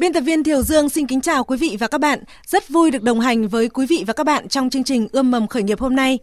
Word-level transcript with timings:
Biên 0.00 0.12
tập 0.12 0.20
viên 0.20 0.44
Thiều 0.44 0.62
Dương 0.62 0.88
xin 0.88 1.06
kính 1.06 1.20
chào 1.20 1.44
quý 1.44 1.56
vị 1.56 1.76
và 1.80 1.88
các 1.88 1.98
bạn. 1.98 2.18
Rất 2.46 2.68
vui 2.68 2.90
được 2.90 3.02
đồng 3.02 3.20
hành 3.20 3.48
với 3.48 3.68
quý 3.68 3.86
vị 3.86 4.04
và 4.06 4.12
các 4.12 4.24
bạn 4.24 4.48
trong 4.48 4.70
chương 4.70 4.84
trình 4.84 5.08
Ươm 5.12 5.30
mầm 5.30 5.46
khởi 5.46 5.62
nghiệp 5.62 5.80
hôm 5.80 5.96
nay. 5.96 6.18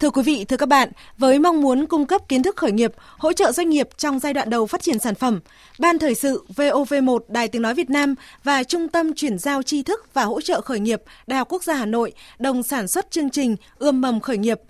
Thưa 0.00 0.10
quý 0.10 0.22
vị, 0.22 0.44
thưa 0.44 0.56
các 0.56 0.68
bạn, 0.68 0.88
với 1.18 1.38
mong 1.38 1.60
muốn 1.60 1.86
cung 1.86 2.06
cấp 2.06 2.28
kiến 2.28 2.42
thức 2.42 2.56
khởi 2.56 2.72
nghiệp, 2.72 2.92
hỗ 3.18 3.32
trợ 3.32 3.52
doanh 3.52 3.70
nghiệp 3.70 3.88
trong 3.96 4.18
giai 4.18 4.34
đoạn 4.34 4.50
đầu 4.50 4.66
phát 4.66 4.82
triển 4.82 4.98
sản 4.98 5.14
phẩm, 5.14 5.40
Ban 5.78 5.98
Thời 5.98 6.14
sự 6.14 6.44
VOV1 6.56 7.18
Đài 7.28 7.48
Tiếng 7.48 7.62
Nói 7.62 7.74
Việt 7.74 7.90
Nam 7.90 8.14
và 8.44 8.62
Trung 8.62 8.88
tâm 8.88 9.14
Chuyển 9.14 9.38
giao 9.38 9.62
tri 9.62 9.82
thức 9.82 10.14
và 10.14 10.24
hỗ 10.24 10.40
trợ 10.40 10.60
khởi 10.60 10.80
nghiệp 10.80 11.02
Đại 11.26 11.38
học 11.38 11.48
Quốc 11.50 11.64
gia 11.64 11.74
Hà 11.74 11.86
Nội 11.86 12.12
đồng 12.38 12.62
sản 12.62 12.88
xuất 12.88 13.10
chương 13.10 13.30
trình 13.30 13.56
Ươm 13.78 14.00
mầm 14.00 14.20
khởi 14.20 14.38
nghiệp. 14.38 14.60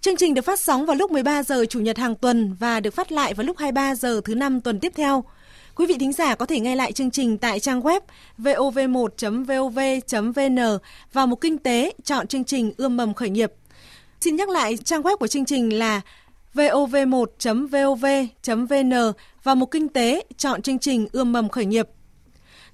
Chương 0.00 0.16
trình 0.16 0.34
được 0.34 0.42
phát 0.42 0.60
sóng 0.60 0.86
vào 0.86 0.96
lúc 0.96 1.10
13 1.10 1.42
giờ 1.42 1.64
Chủ 1.64 1.80
nhật 1.80 1.98
hàng 1.98 2.14
tuần 2.14 2.56
và 2.60 2.80
được 2.80 2.94
phát 2.94 3.12
lại 3.12 3.34
vào 3.34 3.46
lúc 3.46 3.58
23 3.58 3.94
giờ 3.94 4.20
thứ 4.24 4.34
năm 4.34 4.60
tuần 4.60 4.80
tiếp 4.80 4.92
theo. 4.96 5.24
Quý 5.78 5.86
vị 5.86 5.96
thính 5.98 6.12
giả 6.12 6.34
có 6.34 6.46
thể 6.46 6.60
nghe 6.60 6.76
lại 6.76 6.92
chương 6.92 7.10
trình 7.10 7.38
tại 7.38 7.60
trang 7.60 7.80
web 7.80 8.00
vov1.vov.vn 8.38 10.78
và 11.12 11.26
mục 11.26 11.40
kinh 11.40 11.58
tế 11.58 11.92
chọn 12.04 12.26
chương 12.26 12.44
trình 12.44 12.72
ươm 12.76 12.96
mầm 12.96 13.14
khởi 13.14 13.30
nghiệp. 13.30 13.52
Xin 14.20 14.36
nhắc 14.36 14.48
lại 14.48 14.76
trang 14.76 15.02
web 15.02 15.16
của 15.16 15.26
chương 15.26 15.44
trình 15.44 15.78
là 15.78 16.00
vov1.vov.vn 16.54 18.92
và 19.42 19.54
mục 19.54 19.70
kinh 19.70 19.88
tế 19.88 20.24
chọn 20.36 20.62
chương 20.62 20.78
trình 20.78 21.06
ươm 21.12 21.32
mầm 21.32 21.48
khởi 21.48 21.66
nghiệp. 21.66 21.88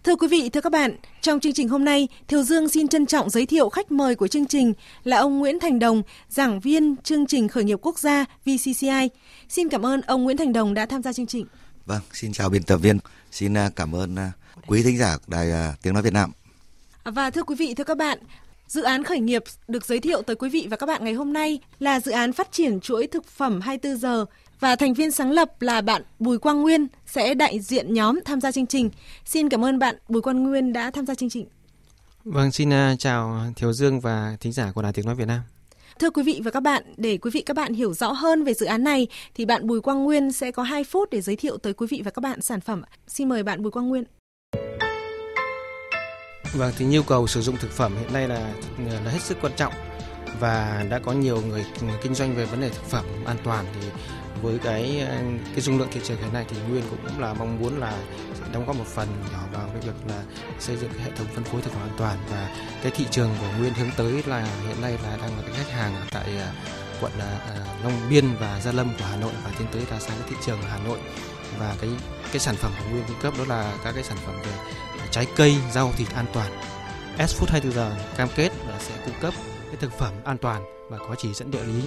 Thưa 0.05 0.17
quý 0.17 0.29
vị, 0.29 0.49
thưa 0.49 0.61
các 0.61 0.73
bạn, 0.73 0.97
trong 1.21 1.41
chương 1.41 1.53
trình 1.53 1.69
hôm 1.69 1.85
nay, 1.85 2.09
Thiều 2.29 2.43
Dương 2.43 2.69
xin 2.69 2.89
trân 2.89 3.07
trọng 3.07 3.31
giới 3.31 3.47
thiệu 3.47 3.69
khách 3.69 3.93
mời 3.93 4.15
của 4.15 4.29
chương 4.29 4.47
trình 4.47 4.73
là 5.05 5.17
ông 5.17 5.39
Nguyễn 5.39 5.61
Thành 5.61 5.79
Đồng, 5.79 6.03
giảng 6.29 6.61
viên 6.61 6.97
chương 6.97 7.27
trình 7.27 7.49
khởi 7.49 7.65
nghiệp 7.65 7.79
quốc 7.83 7.99
gia 7.99 8.25
VCCI. 8.45 9.09
Xin 9.49 9.69
cảm 9.69 9.87
ơn 9.87 10.01
ông 10.01 10.25
Nguyễn 10.25 10.37
Thành 10.37 10.53
Đồng 10.53 10.75
đã 10.75 10.87
tham 10.87 11.03
gia 11.03 11.13
chương 11.13 11.27
trình. 11.27 11.47
Vâng, 11.87 12.01
xin 12.13 12.33
chào 12.33 12.49
biên 12.49 12.63
tập 12.63 12.77
viên. 12.77 12.99
Xin 13.31 13.55
à, 13.57 13.71
cảm 13.77 13.95
ơn 13.95 14.17
à, 14.17 14.33
quý 14.67 14.83
thính 14.83 14.99
giả 14.99 15.17
Đài 15.27 15.53
à, 15.53 15.75
Tiếng 15.83 15.95
Nói 15.95 16.03
Việt 16.03 16.13
Nam. 16.13 16.33
Và 17.05 17.31
thưa 17.31 17.43
quý 17.43 17.55
vị, 17.55 17.75
thưa 17.75 17.85
các 17.85 17.97
bạn, 17.97 18.19
Dự 18.67 18.83
án 18.83 19.05
khởi 19.05 19.21
nghiệp 19.21 19.43
được 19.69 19.85
giới 19.85 20.01
thiệu 20.01 20.23
tới 20.23 20.37
quý 20.37 20.49
vị 20.49 20.67
và 20.71 20.77
các 20.77 20.87
bạn 20.87 21.05
ngày 21.05 21.15
hôm 21.15 21.33
nay 21.33 21.59
là 21.79 22.01
dự 22.01 22.13
án 22.13 22.33
phát 22.33 22.53
triển 22.53 22.81
chuỗi 22.81 23.07
thực 23.07 23.27
phẩm 23.27 23.61
24 23.61 23.99
giờ 23.99 24.25
và 24.61 24.77
thành 24.77 24.95
viên 24.95 25.11
sáng 25.11 25.31
lập 25.31 25.63
là 25.63 25.81
bạn 25.81 26.03
Bùi 26.19 26.39
Quang 26.39 26.63
Nguyên 26.63 26.87
sẽ 27.07 27.35
đại 27.35 27.61
diện 27.61 27.95
nhóm 27.95 28.21
tham 28.25 28.41
gia 28.41 28.53
chương 28.53 28.67
trình. 28.67 28.91
Xin 29.25 29.49
cảm 29.49 29.65
ơn 29.65 29.79
bạn 29.79 29.97
Bùi 30.09 30.23
Quang 30.23 30.43
Nguyên 30.43 30.73
đã 30.73 30.91
tham 30.91 31.07
gia 31.07 31.15
chương 31.15 31.31
trình. 31.31 31.47
Vâng, 32.25 32.53
xin 32.53 32.71
chào 32.99 33.41
Thiếu 33.57 33.73
Dương 33.73 34.01
và 34.01 34.37
thính 34.41 34.53
giả 34.53 34.73
của 34.73 34.83
Đài 34.83 34.93
Tiếng 34.93 35.07
Nói 35.07 35.15
Việt 35.15 35.29
Nam. 35.29 35.41
Thưa 35.99 36.11
quý 36.11 36.23
vị 36.23 36.41
và 36.45 36.51
các 36.51 36.61
bạn, 36.61 36.83
để 36.97 37.17
quý 37.17 37.31
vị 37.31 37.43
các 37.47 37.57
bạn 37.57 37.73
hiểu 37.73 37.93
rõ 37.93 38.13
hơn 38.13 38.45
về 38.45 38.55
dự 38.55 38.67
án 38.67 38.85
này 38.85 39.07
thì 39.35 39.45
bạn 39.45 39.67
Bùi 39.67 39.81
Quang 39.81 40.05
Nguyên 40.05 40.33
sẽ 40.33 40.51
có 40.51 40.63
2 40.63 40.85
phút 40.85 41.11
để 41.11 41.21
giới 41.21 41.37
thiệu 41.37 41.57
tới 41.59 41.73
quý 41.73 41.87
vị 41.91 42.03
và 42.05 42.11
các 42.11 42.21
bạn 42.21 42.41
sản 42.41 42.61
phẩm. 42.61 42.83
Xin 43.07 43.29
mời 43.29 43.43
bạn 43.43 43.63
Bùi 43.63 43.71
Quang 43.71 43.89
Nguyên. 43.89 44.05
Vâng, 46.53 46.73
thì 46.79 46.85
nhu 46.85 47.03
cầu 47.03 47.27
sử 47.27 47.41
dụng 47.41 47.57
thực 47.57 47.71
phẩm 47.71 47.93
hiện 48.01 48.13
nay 48.13 48.29
là 48.29 48.55
là 49.05 49.11
hết 49.11 49.23
sức 49.23 49.39
quan 49.43 49.53
trọng 49.57 49.73
và 50.41 50.85
đã 50.91 50.99
có 50.99 51.13
nhiều 51.13 51.43
người 51.43 51.65
kinh 52.03 52.15
doanh 52.15 52.35
về 52.35 52.45
vấn 52.45 52.61
đề 52.61 52.69
thực 52.69 52.85
phẩm 52.85 53.05
an 53.27 53.37
toàn 53.45 53.65
thì 53.75 53.89
với 54.43 54.59
cái 54.59 55.01
ờ, 55.09 55.17
cái 55.55 55.61
dung 55.61 55.79
lượng 55.79 55.89
thị 55.93 56.01
trường 56.05 56.17
hiện 56.17 56.33
nay 56.33 56.45
thì 56.49 56.57
Nguyên 56.69 56.83
cũng 56.91 57.21
là 57.21 57.35
mong 57.35 57.59
muốn 57.61 57.81
là 57.81 57.93
đóng 58.53 58.67
góp 58.67 58.77
một 58.77 58.87
phần 58.87 59.09
nhỏ 59.33 59.39
vào 59.53 59.69
cái 59.73 59.81
việc 59.81 60.09
là 60.09 60.23
xây 60.59 60.77
dựng 60.77 60.91
hệ 61.05 61.11
thống 61.17 61.27
phân 61.35 61.45
phối 61.45 61.63
thực 61.63 61.73
phẩm 61.73 61.83
an 61.83 61.95
toàn 61.99 62.19
và 62.31 62.57
cái 62.83 62.93
thị 62.97 63.07
trường 63.11 63.31
của 63.41 63.47
Nguyên 63.59 63.75
hướng 63.75 63.91
tới 63.97 64.23
là 64.27 64.47
hiện 64.69 64.81
nay 64.83 64.99
là 65.03 65.17
đang 65.17 65.37
là 65.37 65.43
cái 65.43 65.53
khách 65.57 65.73
hàng 65.73 65.95
tại 66.11 66.37
ờ, 66.39 66.49
quận 67.01 67.13
ờ, 67.19 67.39
Long 67.83 68.01
Biên 68.11 68.25
và 68.41 68.61
Gia 68.61 68.73
Lâm 68.73 68.89
của 68.99 69.05
Hà 69.11 69.17
Nội 69.17 69.33
và 69.45 69.51
tiến 69.59 69.69
tới 69.73 69.83
là 69.91 70.01
sang 70.01 70.17
cái 70.21 70.29
thị 70.31 70.37
trường 70.47 70.59
Hà 70.63 70.79
Nội 70.79 70.99
và 71.59 71.77
cái 71.81 71.91
cái 72.33 72.41
sản 72.41 72.57
phẩm 72.57 72.73
của 72.79 72.91
Nguyên 72.91 73.05
cung 73.09 73.21
cấp 73.23 73.35
đó 73.39 73.45
là 73.49 73.75
các 73.85 73.93
cái 73.95 74.05
sản 74.05 74.19
phẩm 74.27 74.35
về 74.45 74.53
trái 75.11 75.27
cây, 75.37 75.57
rau 75.73 75.93
thịt 75.97 76.09
an 76.15 76.27
toàn. 76.33 76.51
S 77.19 77.43
Food 77.43 77.47
24 77.51 77.73
giờ 77.73 77.97
cam 78.17 78.29
kết 78.37 78.51
là 78.69 78.79
sẽ 78.79 78.95
cung 79.05 79.15
cấp 79.21 79.35
cái 79.75 79.81
thực 79.91 79.99
phẩm 79.99 80.15
an 80.25 80.39
toàn 80.39 80.63
và 80.91 80.99
có 80.99 81.15
chỉ 81.19 81.35
dẫn 81.35 81.51
địa 81.51 81.65
lý 81.65 81.83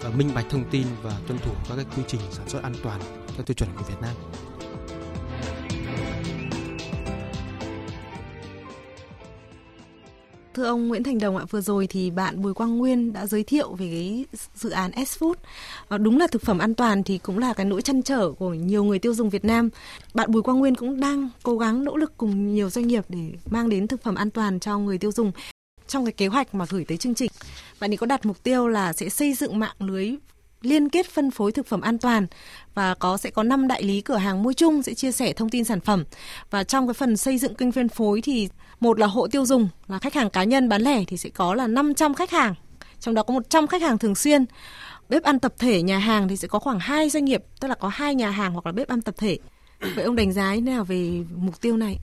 và 0.00 0.10
minh 0.10 0.30
bạch 0.34 0.46
thông 0.50 0.64
tin 0.70 0.86
và 1.02 1.18
tuân 1.26 1.38
thủ 1.38 1.52
các 1.68 1.76
cái 1.76 1.84
quy 1.96 2.02
trình 2.08 2.20
sản 2.30 2.48
xuất 2.48 2.62
an 2.62 2.74
toàn 2.82 3.00
theo 3.34 3.44
tiêu 3.46 3.54
chuẩn 3.54 3.70
của 3.76 3.84
Việt 3.88 4.00
Nam. 4.00 4.14
Thưa 10.54 10.64
ông 10.64 10.88
Nguyễn 10.88 11.02
Thành 11.02 11.18
Đồng 11.18 11.36
ạ, 11.36 11.44
vừa 11.50 11.60
rồi 11.60 11.86
thì 11.86 12.10
bạn 12.10 12.42
Bùi 12.42 12.54
Quang 12.54 12.78
Nguyên 12.78 13.12
đã 13.12 13.26
giới 13.26 13.44
thiệu 13.44 13.74
về 13.74 13.86
cái 13.90 14.26
dự 14.54 14.70
án 14.70 15.06
S 15.06 15.22
Food. 15.22 15.34
Ờ, 15.88 15.98
đúng 15.98 16.18
là 16.18 16.26
thực 16.26 16.42
phẩm 16.42 16.58
an 16.58 16.74
toàn 16.74 17.02
thì 17.02 17.18
cũng 17.18 17.38
là 17.38 17.52
cái 17.52 17.66
nỗi 17.66 17.82
chăn 17.82 18.02
trở 18.02 18.32
của 18.32 18.54
nhiều 18.54 18.84
người 18.84 18.98
tiêu 18.98 19.14
dùng 19.14 19.30
Việt 19.30 19.44
Nam. 19.44 19.68
Bạn 20.14 20.32
Bùi 20.32 20.42
Quang 20.42 20.58
Nguyên 20.58 20.74
cũng 20.74 21.00
đang 21.00 21.28
cố 21.42 21.58
gắng 21.58 21.84
nỗ 21.84 21.96
lực 21.96 22.12
cùng 22.16 22.54
nhiều 22.54 22.70
doanh 22.70 22.86
nghiệp 22.86 23.04
để 23.08 23.32
mang 23.50 23.68
đến 23.68 23.86
thực 23.86 24.02
phẩm 24.02 24.14
an 24.14 24.30
toàn 24.30 24.60
cho 24.60 24.78
người 24.78 24.98
tiêu 24.98 25.12
dùng 25.12 25.32
trong 25.90 26.04
cái 26.04 26.12
kế 26.12 26.26
hoạch 26.26 26.54
mà 26.54 26.64
gửi 26.68 26.84
tới 26.84 26.98
chương 26.98 27.14
trình. 27.14 27.30
Bạn 27.80 27.92
ấy 27.92 27.96
có 27.96 28.06
đặt 28.06 28.26
mục 28.26 28.42
tiêu 28.42 28.68
là 28.68 28.92
sẽ 28.92 29.08
xây 29.08 29.34
dựng 29.34 29.58
mạng 29.58 29.76
lưới 29.78 30.14
liên 30.62 30.88
kết 30.88 31.06
phân 31.06 31.30
phối 31.30 31.52
thực 31.52 31.66
phẩm 31.66 31.80
an 31.80 31.98
toàn 31.98 32.26
và 32.74 32.94
có 32.94 33.16
sẽ 33.16 33.30
có 33.30 33.42
5 33.42 33.68
đại 33.68 33.82
lý 33.82 34.00
cửa 34.00 34.16
hàng 34.16 34.42
mua 34.42 34.52
chung 34.52 34.82
sẽ 34.82 34.94
chia 34.94 35.12
sẻ 35.12 35.32
thông 35.32 35.48
tin 35.48 35.64
sản 35.64 35.80
phẩm. 35.80 36.04
Và 36.50 36.64
trong 36.64 36.86
cái 36.86 36.94
phần 36.94 37.16
xây 37.16 37.38
dựng 37.38 37.54
kênh 37.54 37.72
phân 37.72 37.88
phối 37.88 38.20
thì 38.20 38.48
một 38.80 38.98
là 38.98 39.06
hộ 39.06 39.28
tiêu 39.28 39.46
dùng 39.46 39.68
là 39.88 39.98
khách 39.98 40.14
hàng 40.14 40.30
cá 40.30 40.44
nhân 40.44 40.68
bán 40.68 40.82
lẻ 40.82 41.04
thì 41.06 41.16
sẽ 41.16 41.30
có 41.30 41.54
là 41.54 41.66
500 41.66 42.14
khách 42.14 42.30
hàng. 42.30 42.54
Trong 43.00 43.14
đó 43.14 43.22
có 43.22 43.34
100 43.34 43.66
khách 43.66 43.82
hàng 43.82 43.98
thường 43.98 44.14
xuyên. 44.14 44.44
Bếp 45.08 45.22
ăn 45.22 45.38
tập 45.38 45.54
thể 45.58 45.82
nhà 45.82 45.98
hàng 45.98 46.28
thì 46.28 46.36
sẽ 46.36 46.48
có 46.48 46.58
khoảng 46.58 46.78
2 46.80 47.10
doanh 47.10 47.24
nghiệp, 47.24 47.44
tức 47.60 47.68
là 47.68 47.74
có 47.74 47.88
hai 47.88 48.14
nhà 48.14 48.30
hàng 48.30 48.52
hoặc 48.52 48.66
là 48.66 48.72
bếp 48.72 48.88
ăn 48.88 49.02
tập 49.02 49.14
thể. 49.18 49.38
Vậy 49.94 50.04
ông 50.04 50.16
đánh 50.16 50.32
giá 50.32 50.54
như 50.54 50.60
thế 50.60 50.70
nào 50.70 50.84
về 50.84 51.24
mục 51.36 51.60
tiêu 51.60 51.76
này? 51.76 51.98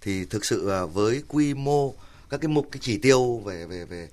Thì 0.00 0.24
thực 0.24 0.44
sự 0.44 0.70
à, 0.70 0.84
với 0.84 1.22
quy 1.28 1.54
mô 1.54 1.94
các 2.34 2.40
cái 2.40 2.48
mục 2.48 2.68
cái 2.72 2.80
chỉ 2.82 2.98
tiêu 2.98 3.38
về 3.44 3.66
về 3.66 3.84
về 3.84 4.08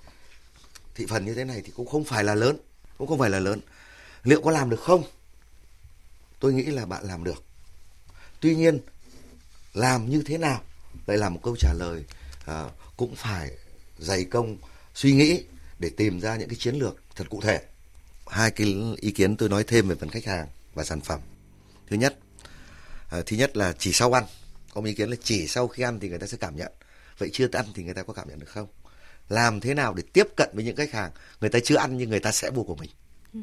thị 0.96 1.06
phần 1.10 1.26
như 1.26 1.34
thế 1.34 1.46
này 1.46 1.62
thì 1.66 1.72
cũng 1.76 1.88
không 1.88 2.04
phải 2.04 2.24
là 2.24 2.36
lớn 2.36 2.58
cũng 3.02 3.08
không 3.08 3.20
phải 3.20 3.30
là 3.30 3.40
lớn. 3.40 3.60
Liệu 4.24 4.42
có 4.42 4.52
làm 4.52 4.70
được 4.70 4.80
không? 4.80 5.04
Tôi 6.40 6.54
nghĩ 6.54 6.64
là 6.64 6.86
bạn 6.86 7.04
làm 7.06 7.24
được. 7.24 7.44
Tuy 8.40 8.56
nhiên 8.56 8.80
làm 9.74 10.10
như 10.10 10.24
thế 10.26 10.38
nào 10.38 10.62
lại 11.08 11.18
là 11.18 11.30
một 11.30 11.40
câu 11.44 11.56
trả 11.56 11.74
lời 11.74 12.04
à, 12.46 12.70
cũng 12.98 13.16
phải 13.16 13.52
dày 14.00 14.24
công 14.24 14.58
suy 14.96 15.14
nghĩ 15.14 15.44
để 15.80 15.90
tìm 15.90 16.20
ra 16.20 16.36
những 16.36 16.50
cái 16.50 16.58
chiến 16.60 16.76
lược 16.76 16.98
thật 17.16 17.26
cụ 17.30 17.42
thể. 17.42 17.62
Hai 18.28 18.52
cái 18.52 18.76
ý 18.98 19.12
kiến 19.12 19.38
tôi 19.38 19.50
nói 19.50 19.64
thêm 19.64 19.88
về 19.88 19.96
phần 19.96 20.10
khách 20.10 20.26
hàng 20.26 20.48
và 20.74 20.84
sản 20.84 21.02
phẩm. 21.02 21.20
Thứ 21.90 21.96
nhất 21.96 22.18
à, 23.10 23.22
thứ 23.26 23.38
nhất 23.38 23.58
là 23.58 23.74
chỉ 23.80 23.92
sau 23.94 24.18
ăn. 24.18 24.24
Có 24.74 24.82
một 24.82 24.88
ý 24.88 24.94
kiến 24.94 25.10
là 25.10 25.16
chỉ 25.24 25.48
sau 25.48 25.68
khi 25.68 25.84
ăn 25.84 26.00
thì 26.00 26.10
người 26.10 26.20
ta 26.20 26.28
sẽ 26.28 26.38
cảm 26.38 26.56
nhận 26.56 26.72
vậy 27.22 27.30
chưa 27.34 27.48
ăn 27.52 27.66
thì 27.74 27.84
người 27.84 27.94
ta 27.94 28.04
có 28.04 28.14
cảm 28.14 28.30
nhận 28.30 28.40
được 28.40 28.50
không? 28.50 28.68
Làm 29.30 29.60
thế 29.60 29.74
nào 29.74 29.94
để 29.94 30.04
tiếp 30.14 30.28
cận 30.38 30.50
với 30.54 30.64
những 30.64 30.76
khách 30.76 30.92
hàng? 30.92 31.12
Người 31.42 31.50
ta 31.50 31.60
chưa 31.64 31.76
ăn 31.76 31.98
nhưng 31.98 32.10
người 32.10 32.20
ta 32.20 32.32
sẽ 32.32 32.50
mua 32.50 32.64
của 32.64 32.76
mình. 32.76 32.90
Ừ. 33.34 33.40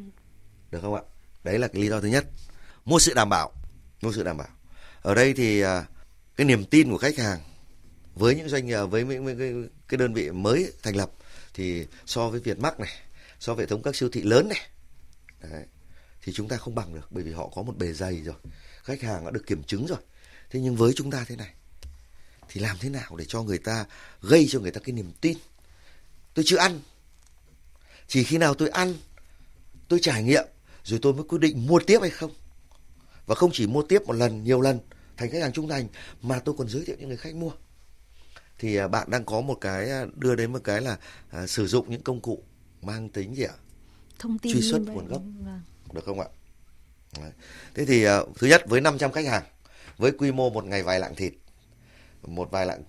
được 0.70 0.78
không 0.82 0.94
ạ? 0.94 1.02
Đấy 1.44 1.58
là 1.58 1.68
cái 1.68 1.82
lý 1.82 1.88
do 1.88 2.00
thứ 2.00 2.08
nhất. 2.08 2.24
Mua 2.84 2.98
sự 2.98 3.14
đảm 3.14 3.28
bảo. 3.28 3.52
Mua 4.02 4.12
sự 4.12 4.22
đảm 4.22 4.36
bảo. 4.36 4.48
Ở 5.02 5.14
đây 5.14 5.34
thì 5.34 5.60
à, 5.60 5.84
cái 6.36 6.44
niềm 6.46 6.64
tin 6.64 6.90
của 6.90 6.98
khách 6.98 7.18
hàng 7.18 7.40
với 8.14 8.34
những 8.34 8.48
doanh 8.48 8.66
nghiệp 8.66 8.84
với 8.84 9.04
những 9.04 9.38
cái, 9.38 9.52
cái 9.88 9.98
đơn 9.98 10.14
vị 10.14 10.30
mới 10.30 10.72
thành 10.82 10.96
lập 10.96 11.10
thì 11.54 11.86
so 12.06 12.28
với 12.28 12.40
Việt 12.40 12.58
Max 12.58 12.74
này 12.78 12.90
so 13.40 13.54
với 13.54 13.62
hệ 13.62 13.68
thống 13.68 13.82
các 13.82 13.96
siêu 13.96 14.08
thị 14.12 14.22
lớn 14.22 14.48
này 14.48 14.68
đấy, 15.42 15.64
thì 16.22 16.32
chúng 16.32 16.48
ta 16.48 16.56
không 16.56 16.74
bằng 16.74 16.94
được 16.94 17.08
bởi 17.10 17.24
vì 17.24 17.32
họ 17.32 17.50
có 17.54 17.62
một 17.62 17.78
bề 17.78 17.92
dày 17.92 18.20
rồi. 18.20 18.34
Khách 18.82 19.02
hàng 19.02 19.24
đã 19.24 19.30
được 19.30 19.46
kiểm 19.46 19.62
chứng 19.62 19.86
rồi. 19.86 19.98
Thế 20.50 20.60
nhưng 20.60 20.76
với 20.76 20.92
chúng 20.96 21.10
ta 21.10 21.24
thế 21.28 21.36
này 21.36 21.54
thì 22.48 22.60
làm 22.60 22.76
thế 22.80 22.88
nào 22.88 23.16
để 23.16 23.24
cho 23.28 23.42
người 23.42 23.58
ta 23.58 23.86
gây 24.22 24.46
cho 24.50 24.60
người 24.60 24.70
ta 24.70 24.80
cái 24.84 24.92
niềm 24.92 25.12
tin? 25.20 25.38
Tôi 26.34 26.44
chưa 26.48 26.56
ăn. 26.56 26.80
Chỉ 28.08 28.24
khi 28.24 28.38
nào 28.38 28.54
tôi 28.54 28.68
ăn 28.68 28.94
tôi 29.88 29.98
trải 30.02 30.22
nghiệm 30.22 30.44
rồi 30.84 30.98
tôi 31.02 31.14
mới 31.14 31.24
quyết 31.24 31.38
định 31.38 31.66
mua 31.66 31.80
tiếp 31.86 31.98
hay 32.00 32.10
không. 32.10 32.30
Và 33.26 33.34
không 33.34 33.50
chỉ 33.52 33.66
mua 33.66 33.82
tiếp 33.82 34.02
một 34.06 34.12
lần 34.12 34.44
nhiều 34.44 34.60
lần 34.60 34.78
thành 35.16 35.30
khách 35.30 35.42
hàng 35.42 35.52
trung 35.52 35.68
thành 35.68 35.88
mà 36.22 36.38
tôi 36.38 36.54
còn 36.58 36.68
giới 36.68 36.84
thiệu 36.84 36.96
những 36.98 37.08
người 37.08 37.16
khách 37.16 37.34
mua. 37.34 37.50
Thì 38.58 38.76
à, 38.76 38.88
bạn 38.88 39.10
đang 39.10 39.24
có 39.24 39.40
một 39.40 39.54
cái 39.60 39.90
à, 39.90 40.06
đưa 40.14 40.34
đến 40.34 40.52
một 40.52 40.60
cái 40.64 40.80
là 40.80 40.96
à, 41.30 41.46
sử 41.46 41.66
dụng 41.66 41.90
những 41.90 42.02
công 42.02 42.20
cụ 42.20 42.42
mang 42.82 43.08
tính 43.08 43.34
gì 43.34 43.42
ạ? 43.42 43.54
Thông 44.18 44.38
tin 44.38 44.52
truy 44.52 44.70
xuất 44.70 44.80
nguồn 44.80 45.08
gốc. 45.08 45.22
vâng. 45.44 45.62
được 45.92 46.04
không 46.04 46.20
ạ? 46.20 46.26
Đấy. 47.18 47.30
thế 47.74 47.84
thì 47.84 48.04
à, 48.04 48.20
thứ 48.38 48.46
nhất 48.46 48.62
với 48.66 48.80
500 48.80 49.12
khách 49.12 49.26
hàng 49.26 49.42
với 49.96 50.12
quy 50.18 50.32
mô 50.32 50.50
một 50.50 50.64
ngày 50.64 50.82
vài 50.82 51.00
lạng 51.00 51.14
thịt 51.14 51.32
một 52.26 52.50
vài 52.50 52.66
lạng 52.66 52.82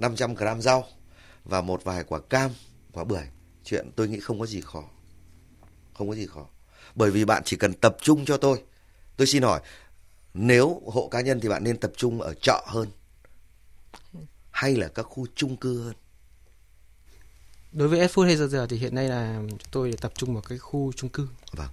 500 0.00 0.34
gram 0.34 0.60
rau 0.62 0.84
và 1.44 1.60
một 1.60 1.84
vài 1.84 2.04
quả 2.04 2.20
cam 2.30 2.50
quả 2.92 3.04
bưởi. 3.04 3.24
Chuyện 3.64 3.90
tôi 3.96 4.08
nghĩ 4.08 4.20
không 4.20 4.40
có 4.40 4.46
gì 4.46 4.60
khó. 4.60 4.84
Không 5.94 6.08
có 6.08 6.14
gì 6.14 6.26
khó. 6.26 6.46
Bởi 6.94 7.10
vì 7.10 7.24
bạn 7.24 7.42
chỉ 7.44 7.56
cần 7.56 7.72
tập 7.72 7.96
trung 8.02 8.24
cho 8.24 8.36
tôi. 8.36 8.62
Tôi 9.16 9.26
xin 9.26 9.42
hỏi 9.42 9.60
nếu 10.34 10.82
hộ 10.86 11.08
cá 11.08 11.20
nhân 11.20 11.40
thì 11.40 11.48
bạn 11.48 11.64
nên 11.64 11.76
tập 11.76 11.92
trung 11.96 12.20
ở 12.20 12.34
chợ 12.42 12.64
hơn 12.66 12.88
hay 14.50 14.76
là 14.76 14.88
các 14.88 15.02
khu 15.02 15.26
chung 15.34 15.56
cư 15.56 15.82
hơn? 15.82 15.94
Đối 17.72 17.88
với 17.88 18.08
Food 18.08 18.24
hay 18.24 18.36
giờ 18.36 18.46
giờ 18.46 18.66
thì 18.70 18.76
hiện 18.76 18.94
nay 18.94 19.08
là 19.08 19.42
tôi 19.70 19.94
tập 20.00 20.12
trung 20.14 20.34
vào 20.34 20.42
cái 20.48 20.58
khu 20.58 20.92
chung 20.92 21.10
cư. 21.10 21.28
Vâng. 21.52 21.68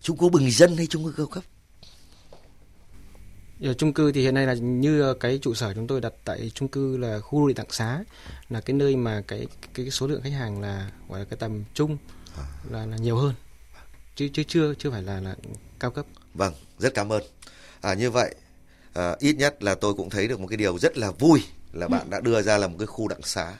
Chung 0.00 0.18
cư 0.18 0.28
bình 0.28 0.50
dân 0.50 0.76
hay 0.76 0.86
chung 0.86 1.04
cư 1.04 1.12
cao 1.16 1.26
cấp 1.26 1.44
ở 3.62 3.74
chung 3.74 3.92
cư 3.92 4.12
thì 4.12 4.22
hiện 4.22 4.34
nay 4.34 4.46
là 4.46 4.54
như 4.54 5.14
cái 5.14 5.38
trụ 5.42 5.54
sở 5.54 5.74
chúng 5.74 5.86
tôi 5.86 6.00
đặt 6.00 6.12
tại 6.24 6.50
chung 6.54 6.68
cư 6.68 6.96
là 6.96 7.20
khu 7.20 7.40
đô 7.40 7.48
thị 7.48 7.54
Đặng 7.54 7.70
Xá 7.70 8.04
là 8.48 8.60
cái 8.60 8.74
nơi 8.74 8.96
mà 8.96 9.22
cái 9.28 9.46
cái 9.74 9.90
số 9.90 10.06
lượng 10.06 10.22
khách 10.22 10.32
hàng 10.32 10.60
là 10.60 10.90
gọi 11.08 11.18
là 11.18 11.24
cái 11.24 11.36
tầm 11.40 11.64
trung 11.74 11.96
à. 12.36 12.44
là 12.70 12.86
là 12.86 12.96
nhiều 12.96 13.16
hơn 13.16 13.34
chứ 14.16 14.28
chứ 14.32 14.42
chưa 14.48 14.74
chưa 14.74 14.90
phải 14.90 15.02
là 15.02 15.20
là 15.20 15.36
cao 15.80 15.90
cấp. 15.90 16.06
Vâng, 16.34 16.54
rất 16.78 16.94
cảm 16.94 17.12
ơn. 17.12 17.22
À 17.80 17.94
như 17.94 18.10
vậy 18.10 18.34
à, 18.94 19.16
ít 19.18 19.32
nhất 19.32 19.62
là 19.62 19.74
tôi 19.74 19.94
cũng 19.94 20.10
thấy 20.10 20.28
được 20.28 20.40
một 20.40 20.46
cái 20.46 20.56
điều 20.56 20.78
rất 20.78 20.98
là 20.98 21.10
vui 21.10 21.42
là 21.72 21.86
ừ. 21.86 21.90
bạn 21.90 22.10
đã 22.10 22.20
đưa 22.20 22.42
ra 22.42 22.58
là 22.58 22.68
một 22.68 22.76
cái 22.78 22.86
khu 22.86 23.08
đặng 23.08 23.22
xá 23.22 23.54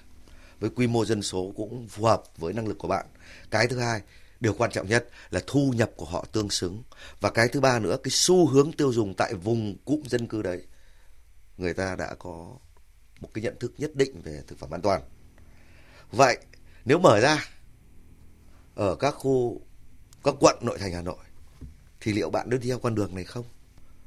với 0.61 0.71
quy 0.71 0.87
mô 0.87 1.05
dân 1.05 1.23
số 1.23 1.53
cũng 1.57 1.89
phù 1.89 2.05
hợp 2.05 2.23
với 2.37 2.53
năng 2.53 2.67
lực 2.67 2.79
của 2.79 2.89
bạn. 2.89 3.07
Cái 3.51 3.67
thứ 3.67 3.79
hai, 3.79 4.01
điều 4.41 4.55
quan 4.55 4.71
trọng 4.71 4.89
nhất 4.89 5.09
là 5.31 5.41
thu 5.47 5.73
nhập 5.77 5.91
của 5.97 6.05
họ 6.05 6.25
tương 6.33 6.51
xứng. 6.51 6.83
Và 7.21 7.31
cái 7.31 7.49
thứ 7.49 7.61
ba 7.61 7.79
nữa 7.79 7.97
cái 8.03 8.11
xu 8.11 8.47
hướng 8.47 8.73
tiêu 8.73 8.93
dùng 8.93 9.15
tại 9.15 9.35
vùng 9.35 9.77
cụm 9.85 10.03
dân 10.03 10.27
cư 10.27 10.43
đấy 10.43 10.63
người 11.57 11.75
ta 11.75 11.97
đã 11.97 12.15
có 12.19 12.57
một 13.21 13.29
cái 13.35 13.45
nhận 13.45 13.59
thức 13.59 13.73
nhất 13.79 13.95
định 13.95 14.23
về 14.23 14.43
thực 14.47 14.59
phẩm 14.59 14.75
an 14.75 14.83
toàn. 14.83 15.03
Vậy 16.13 16.39
nếu 16.85 16.99
mở 16.99 17.21
ra 17.21 17.45
ở 18.75 18.97
các 18.97 19.11
khu 19.11 19.61
các 20.25 20.35
quận 20.41 20.59
nội 20.63 20.79
thành 20.79 20.93
hà 20.93 21.03
nội 21.03 21.25
thì 22.01 22.13
liệu 22.13 22.31
bạn 22.31 22.51
đi 22.51 22.59
theo 22.59 22.79
con 22.79 22.95
đường 22.95 23.15
này 23.15 23.25
không? 23.25 23.45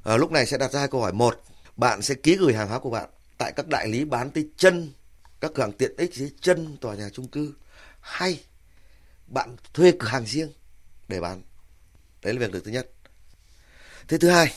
À, 0.04 0.18
lúc 0.18 0.31
này 0.31 0.45
sẽ 0.45 0.57
đặt 0.57 0.72
ra 0.72 0.88
câu 0.88 1.01
hỏi. 1.01 1.13
Một 1.13 1.42
bạn 1.77 2.01
sẽ 2.01 2.16
ký 2.16 2.36
gửi 2.36 2.54
hàng 2.54 2.68
hóa 2.68 2.80
của 2.80 2.89
bạn 2.89 3.10
tại 3.38 3.54
các 3.56 3.68
đại 3.68 3.88
lý 3.88 4.06
bán 4.06 4.31
tới 4.31 4.50
chân 4.57 4.92
các 5.39 5.51
cửa 5.56 5.63
hàng 5.63 5.72
tiện 5.72 5.98
ích 5.98 6.13
dưới 6.13 6.31
chân 6.42 6.77
tòa 6.81 6.95
nhà 6.95 7.10
chung 7.13 7.27
cư 7.27 7.54
hay 8.00 8.44
bạn 9.33 9.56
thuê 9.74 9.94
cửa 10.00 10.07
hàng 10.07 10.25
riêng 10.25 10.51
để 11.07 11.22
bán. 11.22 11.42
Đấy 12.24 12.33
là 12.33 12.39
việc 12.39 12.51
được 12.51 12.66
thứ 12.66 12.72
nhất. 12.72 12.89
Thế 14.07 14.18
thứ 14.18 14.30
hai, 14.30 14.54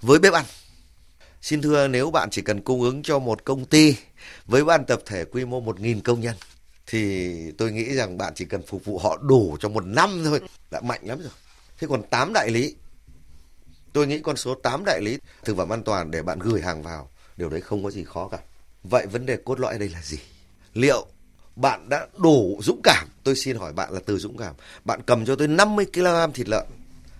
với 0.00 0.18
bếp 0.18 0.32
ăn, 0.32 0.44
xin 1.42 1.62
thưa 1.62 1.88
nếu 1.88 2.10
bạn 2.10 2.28
chỉ 2.30 2.42
cần 2.42 2.60
cung 2.60 2.82
ứng 2.82 3.02
cho 3.02 3.18
một 3.18 3.44
công 3.44 3.64
ty 3.64 3.96
với 4.46 4.64
ban 4.64 4.84
tập 4.86 5.02
thể 5.06 5.24
quy 5.24 5.44
mô 5.44 5.62
1.000 5.62 6.00
công 6.00 6.20
nhân, 6.20 6.36
thì 6.86 7.52
tôi 7.58 7.72
nghĩ 7.72 7.94
rằng 7.94 8.18
bạn 8.18 8.32
chỉ 8.36 8.44
cần 8.44 8.62
phục 8.66 8.84
vụ 8.84 8.98
họ 8.98 9.16
đủ 9.16 9.56
cho 9.60 9.68
một 9.68 9.86
năm 9.86 10.22
thôi 10.24 10.40
đã 10.70 10.80
mạnh 10.80 11.00
lắm 11.02 11.20
rồi. 11.20 11.32
Thế 11.78 11.86
còn 11.90 12.02
8 12.10 12.32
đại 12.32 12.50
lý, 12.50 12.74
tôi 13.92 14.06
nghĩ 14.06 14.20
con 14.20 14.36
số 14.36 14.54
8 14.54 14.82
đại 14.86 15.00
lý 15.02 15.18
thực 15.44 15.56
phẩm 15.56 15.72
an 15.72 15.82
toàn 15.82 16.10
để 16.10 16.22
bạn 16.22 16.38
gửi 16.38 16.60
hàng 16.60 16.82
vào, 16.82 17.10
điều 17.36 17.48
đấy 17.50 17.60
không 17.60 17.84
có 17.84 17.90
gì 17.90 18.04
khó 18.04 18.28
cả. 18.28 18.38
Vậy 18.82 19.06
vấn 19.06 19.26
đề 19.26 19.36
cốt 19.44 19.60
lõi 19.60 19.78
đây 19.78 19.88
là 19.88 20.02
gì? 20.02 20.18
Liệu 20.74 21.06
bạn 21.56 21.88
đã 21.88 22.06
đủ 22.16 22.60
dũng 22.62 22.80
cảm. 22.82 23.08
Tôi 23.24 23.36
xin 23.36 23.56
hỏi 23.56 23.72
bạn 23.72 23.92
là 23.92 24.00
từ 24.06 24.18
dũng 24.18 24.36
cảm. 24.36 24.54
Bạn 24.84 25.00
cầm 25.06 25.26
cho 25.26 25.36
tôi 25.36 25.48
50 25.48 25.86
kg 25.94 26.32
thịt 26.34 26.48
lợn 26.48 26.66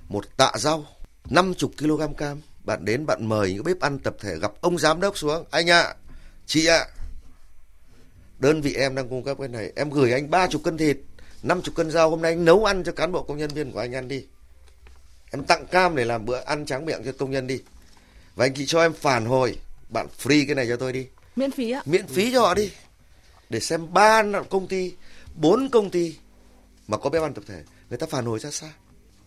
một 0.09 0.37
tạ 0.37 0.53
rau 0.57 0.87
50 1.31 1.71
kg 1.79 2.15
cam. 2.17 2.41
Bạn 2.65 2.85
đến 2.85 3.07
bạn 3.07 3.29
mời 3.29 3.53
những 3.53 3.65
bếp 3.65 3.81
ăn 3.81 3.99
tập 3.99 4.17
thể 4.21 4.39
gặp 4.39 4.53
ông 4.61 4.79
giám 4.79 5.01
đốc 5.01 5.19
xuống. 5.19 5.45
Anh 5.51 5.71
ạ 5.71 5.83
à, 5.83 5.95
chị 6.47 6.67
ạ. 6.67 6.79
À, 6.79 6.87
đơn 8.39 8.61
vị 8.61 8.75
em 8.75 8.95
đang 8.95 9.09
cung 9.09 9.25
cấp 9.25 9.37
cái 9.41 9.49
này. 9.49 9.73
Em 9.77 9.91
gửi 9.91 10.13
anh 10.13 10.31
30 10.31 10.61
cân 10.65 10.79
thịt 10.79 10.99
50 11.43 11.73
cân 11.77 11.91
rau. 11.91 12.11
Hôm 12.11 12.23
nay 12.23 12.33
anh 12.33 12.45
nấu 12.45 12.65
ăn 12.65 12.85
cho 12.85 12.93
cán 12.93 13.13
bộ 13.13 13.23
công 13.23 13.39
nhân 13.39 13.51
viên 13.51 13.73
của 13.73 13.79
anh 13.79 13.95
ăn 13.95 14.09
đi. 14.09 14.25
Em 15.33 15.45
tặng 15.45 15.67
cam 15.67 15.97
để 15.97 16.05
làm 16.05 16.25
bữa 16.27 16.41
ăn 16.41 16.67
tráng 16.67 16.87
miệng 16.87 17.03
cho 17.05 17.13
công 17.19 17.31
nhân 17.31 17.47
đi. 17.47 17.61
Và 18.35 18.45
anh 18.45 18.55
chị 18.55 18.67
cho 18.67 18.81
em 18.81 18.93
phản 18.93 19.25
hồi. 19.27 19.59
Bạn 19.89 20.07
free 20.23 20.47
cái 20.47 20.55
này 20.55 20.67
cho 20.69 20.77
tôi 20.77 20.93
đi. 20.93 21.07
Miễn 21.37 21.51
phí 21.51 21.71
ạ. 21.71 21.83
Miễn 21.87 22.07
phí 22.07 22.33
cho 22.33 22.41
họ 22.41 22.55
đi 22.55 22.71
để 23.55 23.61
xem 23.61 23.93
ba 23.93 24.23
công 24.51 24.67
ty, 24.67 24.93
bốn 25.35 25.69
công 25.69 25.91
ty 25.91 26.17
mà 26.89 26.97
có 26.97 27.11
bếp 27.11 27.23
ăn 27.23 27.35
tập 27.35 27.45
thể, 27.47 27.63
người 27.91 27.99
ta 27.99 28.07
phản 28.11 28.25
hồi 28.25 28.39
ra 28.39 28.51
sao. 28.51 28.71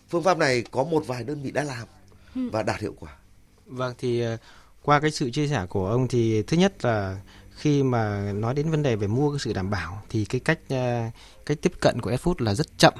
Phương 0.09 0.23
pháp 0.23 0.37
này 0.37 0.63
có 0.71 0.83
một 0.83 1.07
vài 1.07 1.23
đơn 1.23 1.41
vị 1.41 1.51
đã 1.51 1.63
làm 1.63 1.87
ừ. 2.35 2.49
và 2.51 2.63
đạt 2.63 2.81
hiệu 2.81 2.95
quả. 2.99 3.17
Vâng 3.65 3.93
thì 3.97 4.21
ờ, 4.21 4.37
qua 4.81 4.99
cái 4.99 5.11
sự 5.11 5.31
chia 5.31 5.47
sẻ 5.47 5.65
của 5.69 5.89
ông 5.89 6.07
thì 6.07 6.41
thứ 6.41 6.57
nhất 6.57 6.85
là 6.85 7.19
khi 7.51 7.83
mà 7.83 8.31
nói 8.33 8.53
đến 8.53 8.71
vấn 8.71 8.83
đề 8.83 8.95
về 8.95 9.07
mua 9.07 9.31
cái 9.31 9.39
sự 9.39 9.53
đảm 9.53 9.69
bảo 9.69 10.03
thì 10.09 10.25
cái 10.25 10.39
cách 10.39 10.59
ờ, 10.69 11.09
cách 11.45 11.57
tiếp 11.61 11.71
cận 11.79 12.01
của 12.01 12.11
Food 12.11 12.35
là 12.37 12.53
rất 12.53 12.77
chậm. 12.77 12.93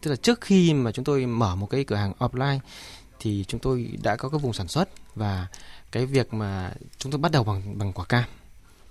Tức 0.00 0.10
là 0.10 0.16
trước 0.16 0.40
khi 0.40 0.74
mà 0.74 0.92
chúng 0.92 1.04
tôi 1.04 1.26
mở 1.26 1.56
một 1.56 1.66
cái 1.70 1.84
cửa 1.84 1.96
hàng 1.96 2.12
offline 2.18 2.58
thì 3.20 3.44
chúng 3.48 3.60
tôi 3.60 3.90
đã 4.02 4.16
có 4.16 4.28
cái 4.28 4.38
vùng 4.38 4.52
sản 4.52 4.68
xuất 4.68 4.88
và 5.14 5.46
cái 5.92 6.06
việc 6.06 6.34
mà 6.34 6.72
chúng 6.98 7.12
tôi 7.12 7.18
bắt 7.18 7.32
đầu 7.32 7.44
bằng 7.44 7.78
bằng 7.78 7.92
quả 7.92 8.04
cam 8.04 8.24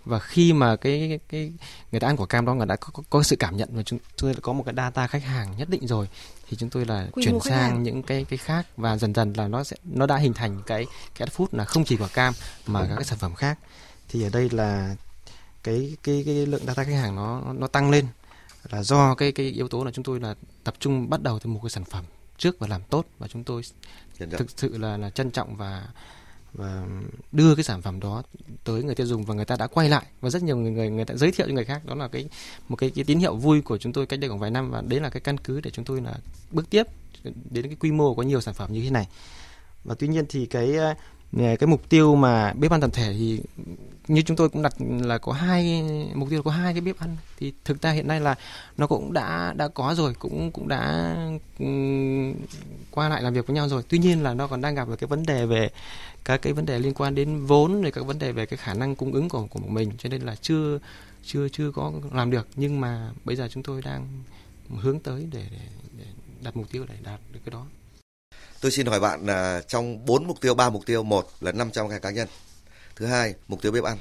và 0.06 0.20
khi 0.20 0.54
mà 0.54 0.76
cái, 0.76 1.20
cái, 1.30 1.54
người 1.92 2.00
ta 2.00 2.08
ăn 2.08 2.18
quả 2.18 2.26
cam 2.28 2.46
đó 2.46 2.54
người 2.54 2.66
đã 2.66 2.76
có, 2.76 2.90
có, 2.94 3.04
có 3.10 3.24
sự 3.24 3.36
cảm 3.36 3.58
nhận 3.58 3.70
và 3.72 3.84
chúng 3.84 4.00
tôi 4.18 4.34
đã 4.34 4.40
có 4.42 4.54
một 4.54 4.64
cái 4.66 4.74
data 4.78 5.08
khách 5.08 5.24
hàng 5.24 5.58
nhất 5.58 5.70
định 5.70 5.88
rồi 5.88 6.10
thì 6.50 6.58
chúng 6.58 6.70
tôi 6.70 6.86
là 6.86 7.08
Quy 7.12 7.24
chuyển 7.26 7.40
sang 7.40 7.72
hàng. 7.72 7.84
những 7.84 8.04
cái 8.04 8.26
cái 8.30 8.38
khác 8.38 8.68
và 8.78 8.98
dần 8.98 9.14
dần 9.14 9.34
là 9.34 9.48
nó 9.48 9.64
sẽ 9.64 9.76
nó 9.84 10.06
đã 10.06 10.18
hình 10.18 10.34
thành 10.34 10.62
cái 10.66 10.86
cái 11.16 11.28
food 11.28 11.48
là 11.52 11.66
không 11.66 11.86
chỉ 11.86 11.98
quả 11.98 12.08
cam 12.08 12.34
mà 12.68 12.86
các 12.90 12.96
cái 12.96 13.06
sản 13.06 13.20
phẩm 13.20 13.36
khác 13.36 13.60
thì 14.10 14.24
ở 14.24 14.30
đây 14.30 14.50
là 14.50 14.96
cái 15.64 15.98
cái 16.04 16.24
cái 16.26 16.46
lượng 16.46 16.66
data 16.66 16.84
khách 16.84 16.94
hàng 16.94 17.16
nó 17.16 17.54
nó 17.54 17.68
tăng 17.68 17.90
lên 17.90 18.08
là 18.70 18.84
do 18.84 19.16
cái 19.16 19.32
cái 19.32 19.46
yếu 19.46 19.68
tố 19.68 19.84
là 19.84 19.92
chúng 19.92 20.04
tôi 20.04 20.20
là 20.20 20.36
tập 20.64 20.74
trung 20.80 21.10
bắt 21.10 21.22
đầu 21.22 21.40
từ 21.40 21.50
một 21.50 21.60
cái 21.64 21.70
sản 21.70 21.84
phẩm 21.84 22.04
trước 22.38 22.60
và 22.60 22.68
làm 22.68 22.82
tốt 22.84 23.06
và 23.20 23.28
chúng 23.28 23.44
tôi 23.44 23.62
thực 24.32 24.52
sự 24.58 24.78
là 24.78 24.98
là 24.98 25.10
trân 25.10 25.32
trọng 25.32 25.56
và 25.56 25.88
và 26.54 26.84
đưa 27.32 27.56
cái 27.56 27.64
sản 27.64 27.82
phẩm 27.82 28.00
đó 28.00 28.24
tới 28.64 28.84
người 28.84 28.96
tiêu 28.96 29.08
dùng 29.08 29.24
và 29.24 29.34
người 29.34 29.46
ta 29.46 29.56
đã 29.56 29.68
quay 29.68 29.90
lại. 29.90 30.06
Và 30.22 30.30
rất 30.30 30.44
nhiều 30.44 30.58
người 30.58 30.72
người, 30.72 30.90
người 30.90 31.06
ta 31.06 31.16
giới 31.16 31.32
thiệu 31.32 31.48
cho 31.48 31.54
người 31.54 31.66
khác. 31.66 31.86
Đó 31.86 31.96
là 31.96 32.08
cái 32.08 32.30
một 32.70 32.76
cái, 32.76 32.90
cái 32.90 33.04
tín 33.04 33.20
hiệu 33.20 33.36
vui 33.36 33.62
của 33.62 33.78
chúng 33.78 33.94
tôi 33.94 34.06
cách 34.06 34.20
đây 34.20 34.30
khoảng 34.30 34.40
vài 34.40 34.52
năm. 34.52 34.72
Và 34.72 34.82
đấy 34.82 35.00
là 35.00 35.10
cái 35.10 35.22
căn 35.22 35.38
cứ 35.38 35.62
để 35.62 35.72
chúng 35.72 35.86
tôi 35.86 36.02
là 36.02 36.14
bước 36.52 36.70
tiếp 36.70 36.84
đến 37.50 37.68
cái 37.68 37.76
quy 37.80 37.92
mô 37.92 38.16
có 38.16 38.24
nhiều 38.24 38.42
sản 38.42 38.54
phẩm 38.54 38.74
như 38.74 38.82
thế 38.82 38.90
này. 38.90 39.08
Và 39.84 39.96
tuy 40.00 40.08
nhiên 40.08 40.26
thì 40.30 40.46
cái 40.46 40.76
cái 41.38 41.68
mục 41.68 41.90
tiêu 41.90 42.16
mà 42.16 42.54
bếp 42.54 42.72
ăn 42.72 42.82
tập 42.82 42.90
thể 42.94 43.14
thì 43.14 43.42
như 44.08 44.22
chúng 44.22 44.38
tôi 44.38 44.50
cũng 44.50 44.62
đặt 44.62 44.74
là 44.80 45.18
có 45.18 45.32
hai 45.32 45.84
mục 46.16 46.30
tiêu 46.30 46.44
có 46.44 46.52
hai 46.52 46.74
cái 46.74 46.82
bếp 46.82 47.00
ăn. 47.00 47.18
Thì 47.38 47.54
thực 47.66 47.82
ra 47.82 47.92
hiện 47.92 48.08
nay 48.08 48.20
là 48.20 48.36
nó 48.78 48.88
cũng 48.88 49.14
đã 49.14 49.54
đã 49.58 49.68
có 49.68 49.96
rồi 49.98 50.14
cũng 50.20 50.52
cũng 50.52 50.68
đã 50.68 51.16
um, 51.60 52.34
qua 52.92 53.10
lại 53.10 53.22
làm 53.22 53.34
việc 53.34 53.48
với 53.48 53.56
nhau 53.56 53.70
rồi. 53.70 53.84
Tuy 53.90 53.98
nhiên 53.98 54.24
là 54.24 54.34
nó 54.34 54.48
còn 54.48 54.62
đang 54.62 54.76
gặp 54.76 54.88
được 54.88 54.96
cái 54.96 55.08
vấn 55.08 55.26
đề 55.26 55.46
về 55.46 55.70
các 56.26 56.42
cái 56.42 56.54
vấn 56.54 56.66
đề 56.66 56.80
liên 56.80 56.94
quan 56.94 57.16
đến 57.16 57.46
vốn 57.46 57.82
rồi 57.82 57.92
các 57.92 58.06
vấn 58.06 58.20
đề 58.20 58.32
về 58.32 58.46
cái 58.46 58.58
khả 58.58 58.74
năng 58.74 58.96
cung 58.96 59.14
ứng 59.14 59.30
của 59.30 59.48
của 59.48 59.60
mình 59.60 59.92
cho 59.98 60.10
nên 60.10 60.22
là 60.22 60.36
chưa 60.36 60.80
chưa 61.24 61.50
chưa 61.50 61.72
có 61.72 61.92
làm 62.12 62.32
được. 62.32 62.48
Nhưng 62.56 62.82
mà 62.82 63.12
bây 63.26 63.36
giờ 63.36 63.48
chúng 63.52 63.64
tôi 63.64 63.82
đang 63.82 64.08
hướng 64.78 65.00
tới 65.00 65.28
để, 65.32 65.46
để, 65.52 65.68
để 65.98 66.06
đặt 66.44 66.58
mục 66.58 66.72
tiêu 66.72 66.86
để 66.90 66.96
đạt 67.04 67.20
được 67.34 67.40
cái 67.46 67.52
đó. 67.52 67.66
Tôi 68.64 68.72
xin 68.72 68.86
hỏi 68.86 69.00
bạn 69.00 69.26
là 69.26 69.62
trong 69.68 70.06
4 70.06 70.28
mục 70.28 70.42
tiêu, 70.42 70.56
3 70.56 70.70
mục 70.70 70.86
tiêu, 70.86 71.04
một 71.04 71.28
là 71.42 71.52
500 71.52 71.90
cái 71.90 72.00
cá 72.00 72.10
nhân. 72.10 72.28
Thứ 72.96 73.06
hai, 73.06 73.36
mục 73.48 73.62
tiêu 73.62 73.72
bếp 73.72 73.84
ăn 73.84 73.98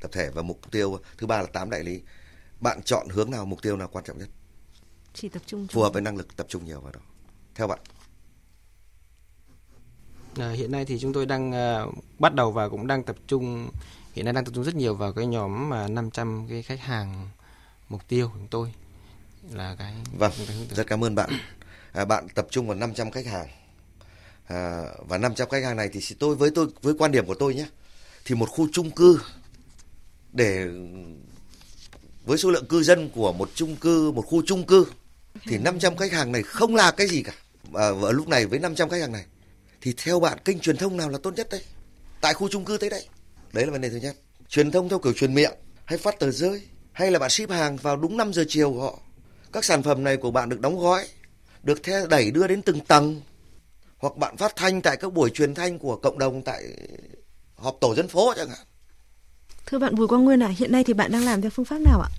tập 0.00 0.10
thể 0.14 0.30
và 0.30 0.42
mục 0.42 0.60
tiêu 0.70 0.98
thứ 1.18 1.26
ba 1.26 1.40
là 1.40 1.46
8 1.46 1.70
đại 1.70 1.84
lý. 1.84 2.00
Bạn 2.60 2.82
chọn 2.82 3.08
hướng 3.08 3.30
nào, 3.30 3.44
mục 3.44 3.62
tiêu 3.62 3.76
nào 3.76 3.88
quan 3.92 4.04
trọng 4.04 4.18
nhất? 4.18 4.28
Chỉ 5.14 5.28
tập 5.28 5.42
trung 5.46 5.66
phù 5.66 5.82
hợp 5.82 5.92
với 5.92 6.02
năng 6.02 6.16
lực 6.16 6.36
tập 6.36 6.46
trung 6.48 6.64
nhiều 6.64 6.80
vào 6.80 6.92
đó. 6.92 7.00
Theo 7.54 7.66
bạn? 7.66 7.78
À, 10.36 10.50
hiện 10.50 10.72
nay 10.72 10.84
thì 10.84 10.98
chúng 10.98 11.12
tôi 11.12 11.26
đang 11.26 11.50
uh, 11.88 11.94
bắt 12.18 12.34
đầu 12.34 12.52
và 12.52 12.68
cũng 12.68 12.86
đang 12.86 13.02
tập 13.02 13.16
trung 13.26 13.70
hiện 14.12 14.24
nay 14.24 14.34
đang 14.34 14.44
tập 14.44 14.52
trung 14.54 14.64
rất 14.64 14.74
nhiều 14.74 14.94
vào 14.94 15.12
cái 15.12 15.26
nhóm 15.26 15.68
mà 15.68 15.88
500 15.88 16.46
cái 16.48 16.62
khách 16.62 16.80
hàng 16.80 17.28
mục 17.88 18.08
tiêu 18.08 18.28
của 18.28 18.38
chúng 18.38 18.48
tôi 18.48 18.72
là 19.50 19.76
cái 19.78 19.94
Vâng, 20.18 20.32
rất 20.70 20.86
cảm 20.86 21.04
ơn 21.04 21.14
bạn. 21.14 21.30
À, 21.92 22.04
bạn 22.04 22.28
tập 22.34 22.46
trung 22.50 22.66
vào 22.66 22.76
500 22.76 23.10
khách 23.10 23.26
hàng 23.26 23.48
à, 24.46 24.82
và 25.08 25.18
500 25.18 25.48
khách 25.48 25.64
hàng 25.64 25.76
này 25.76 25.88
thì 25.92 26.00
tôi 26.18 26.36
với 26.36 26.50
tôi 26.54 26.66
với 26.82 26.94
quan 26.98 27.12
điểm 27.12 27.26
của 27.26 27.34
tôi 27.34 27.54
nhé 27.54 27.66
thì 28.24 28.34
một 28.34 28.46
khu 28.50 28.68
chung 28.72 28.90
cư 28.90 29.20
để 30.32 30.66
với 32.24 32.38
số 32.38 32.50
lượng 32.50 32.66
cư 32.66 32.82
dân 32.82 33.10
của 33.14 33.32
một 33.32 33.50
chung 33.54 33.76
cư 33.76 34.10
một 34.10 34.22
khu 34.22 34.42
chung 34.46 34.66
cư 34.66 34.86
thì 35.46 35.58
500 35.58 35.96
khách 35.96 36.12
hàng 36.12 36.32
này 36.32 36.42
không 36.42 36.74
là 36.74 36.90
cái 36.90 37.06
gì 37.06 37.22
cả. 37.22 37.32
À, 37.74 37.92
và 37.92 38.12
lúc 38.12 38.28
này 38.28 38.46
với 38.46 38.58
500 38.58 38.88
khách 38.88 39.00
hàng 39.00 39.12
này 39.12 39.24
thì 39.80 39.94
theo 39.96 40.20
bạn 40.20 40.38
kênh 40.44 40.58
truyền 40.58 40.76
thông 40.76 40.96
nào 40.96 41.08
là 41.08 41.18
tốt 41.22 41.34
nhất 41.36 41.48
đây? 41.50 41.62
Tại 42.20 42.34
khu 42.34 42.48
chung 42.48 42.64
cư 42.64 42.78
thế 42.78 42.88
đấy 42.88 43.06
đấy 43.52 43.66
là 43.66 43.72
vấn 43.72 43.80
đề 43.80 43.90
thứ 43.90 43.96
nhất. 43.96 44.16
Truyền 44.48 44.70
thông 44.70 44.88
theo 44.88 44.98
kiểu 44.98 45.12
truyền 45.12 45.34
miệng 45.34 45.52
hay 45.84 45.98
phát 45.98 46.18
tờ 46.18 46.30
rơi 46.30 46.62
hay 46.92 47.10
là 47.10 47.18
bạn 47.18 47.30
ship 47.30 47.50
hàng 47.50 47.76
vào 47.76 47.96
đúng 47.96 48.16
5 48.16 48.32
giờ 48.32 48.44
chiều 48.48 48.72
của 48.72 48.82
họ. 48.82 48.98
Các 49.52 49.64
sản 49.64 49.82
phẩm 49.82 50.04
này 50.04 50.16
của 50.16 50.30
bạn 50.30 50.48
được 50.48 50.60
đóng 50.60 50.78
gói 50.78 51.06
được 51.62 51.82
theo 51.82 52.06
đẩy 52.06 52.30
đưa 52.30 52.46
đến 52.46 52.62
từng 52.62 52.80
tầng 52.80 53.20
hoặc 54.02 54.16
bạn 54.16 54.36
phát 54.36 54.52
thanh 54.56 54.82
tại 54.82 54.96
các 54.96 55.12
buổi 55.12 55.30
truyền 55.30 55.54
thanh 55.54 55.78
của 55.78 55.96
cộng 55.96 56.18
đồng 56.18 56.42
tại 56.42 56.62
họp 57.54 57.76
tổ 57.80 57.94
dân 57.94 58.08
phố 58.08 58.32
chẳng 58.36 58.48
hạn. 58.48 58.66
Thưa 59.66 59.78
bạn 59.78 59.94
Bùi 59.94 60.08
Quang 60.08 60.24
Nguyên 60.24 60.42
ạ, 60.42 60.46
à, 60.46 60.54
hiện 60.58 60.72
nay 60.72 60.84
thì 60.84 60.92
bạn 60.92 61.12
đang 61.12 61.24
làm 61.24 61.42
theo 61.42 61.50
phương 61.50 61.64
pháp 61.64 61.78
nào 61.78 62.00
ạ? 62.00 62.10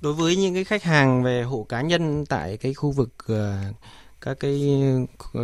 đối 0.00 0.12
với 0.12 0.36
những 0.36 0.54
cái 0.54 0.64
khách 0.64 0.82
hàng 0.82 1.22
về 1.22 1.42
hộ 1.42 1.66
cá 1.68 1.80
nhân 1.80 2.26
tại 2.26 2.56
cái 2.56 2.74
khu 2.74 2.90
vực 2.90 3.14
uh, 3.32 3.76
các 4.20 4.36
cái 4.40 4.82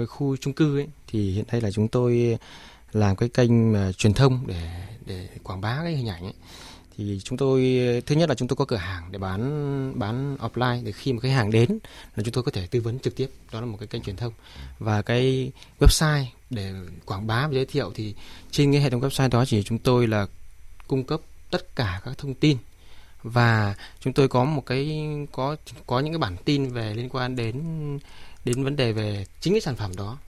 khu 0.08 0.36
chung 0.36 0.52
cư 0.52 0.78
ấy 0.78 0.88
thì 1.06 1.32
hiện 1.32 1.44
nay 1.52 1.60
là 1.60 1.70
chúng 1.70 1.88
tôi 1.88 2.38
làm 2.92 3.16
cái 3.16 3.28
kênh 3.28 3.72
mà 3.72 3.92
truyền 3.92 4.12
thông 4.14 4.44
để 4.46 4.70
để 5.06 5.28
quảng 5.42 5.60
bá 5.60 5.80
cái 5.82 5.92
hình 5.96 6.08
ảnh 6.08 6.22
ấy 6.22 6.34
thì 6.96 7.20
chúng 7.24 7.38
tôi, 7.38 7.80
thứ 8.06 8.14
nhất 8.14 8.28
là 8.28 8.34
chúng 8.34 8.48
tôi 8.48 8.56
có 8.56 8.64
cửa 8.64 8.76
hàng 8.76 9.08
để 9.10 9.18
bán 9.18 9.98
bán 9.98 10.36
offline 10.36 10.84
để 10.84 10.92
khi 10.92 11.12
mà 11.12 11.20
khách 11.20 11.28
hàng 11.28 11.50
đến 11.50 11.78
là 12.16 12.22
chúng 12.22 12.32
tôi 12.32 12.44
có 12.44 12.50
thể 12.50 12.66
tư 12.66 12.80
vấn 12.80 12.98
trực 12.98 13.16
tiếp. 13.16 13.30
Đó 13.52 13.60
là 13.60 13.66
một 13.66 13.76
cái 13.80 13.86
kênh 13.86 14.02
truyền 14.02 14.16
thông. 14.16 14.32
Và 14.78 15.02
cái 15.02 15.52
website 15.80 16.24
để 16.50 16.72
quảng 17.06 17.26
bá 17.26 17.46
và 17.46 17.52
giới 17.52 17.66
thiệu 17.66 17.92
thì 17.94 18.14
trên 18.50 18.72
cái 18.72 18.80
hệ 18.80 18.90
thống 18.90 19.00
website 19.00 19.28
đó 19.28 19.44
chỉ 19.44 19.62
chúng 19.62 19.78
tôi 19.78 20.06
là 20.06 20.26
cung 20.88 21.04
cấp 21.04 21.20
tất 21.50 21.76
cả 21.76 22.00
các 22.04 22.18
thông 22.18 22.34
tin. 22.34 22.56
Và 23.22 23.74
chúng 24.00 24.12
tôi 24.12 24.28
có 24.28 24.44
một 24.44 24.66
cái, 24.66 25.06
có 25.32 25.56
có 25.86 26.00
những 26.00 26.12
cái 26.12 26.18
bản 26.18 26.36
tin 26.44 26.68
về 26.72 26.94
liên 26.94 27.08
quan 27.08 27.36
đến 27.36 27.54
đến 28.44 28.64
vấn 28.64 28.76
đề 28.76 28.92
về 28.92 29.26
chính 29.40 29.54
cái 29.54 29.60
sản 29.60 29.76
phẩm 29.76 29.96
đó. 29.96 30.18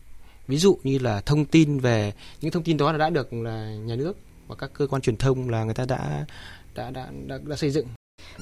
Ví 0.49 0.57
dụ 0.57 0.79
như 0.83 0.99
là 0.99 1.21
thông 1.21 1.45
tin 1.45 1.79
về, 1.79 2.13
những 2.41 2.53
thông 2.53 2.63
tin 2.63 2.77
đó 2.77 2.93
là 2.93 2.99
đã 2.99 3.11
được 3.11 3.33
là 3.33 3.71
nhà 3.71 3.97
nước 3.97 4.17
và 4.49 4.55
các 4.55 4.71
cơ 4.75 4.87
quan 4.87 5.03
truyền 5.03 5.17
thông 5.17 5.51
là 5.51 5.65
người 5.65 5.75
ta 5.75 5.85
đã 5.85 6.25
đã 6.75 6.91
đã 6.91 7.11
đã, 7.27 7.39
đã 7.45 7.57
xây 7.57 7.71
dựng 7.71 7.87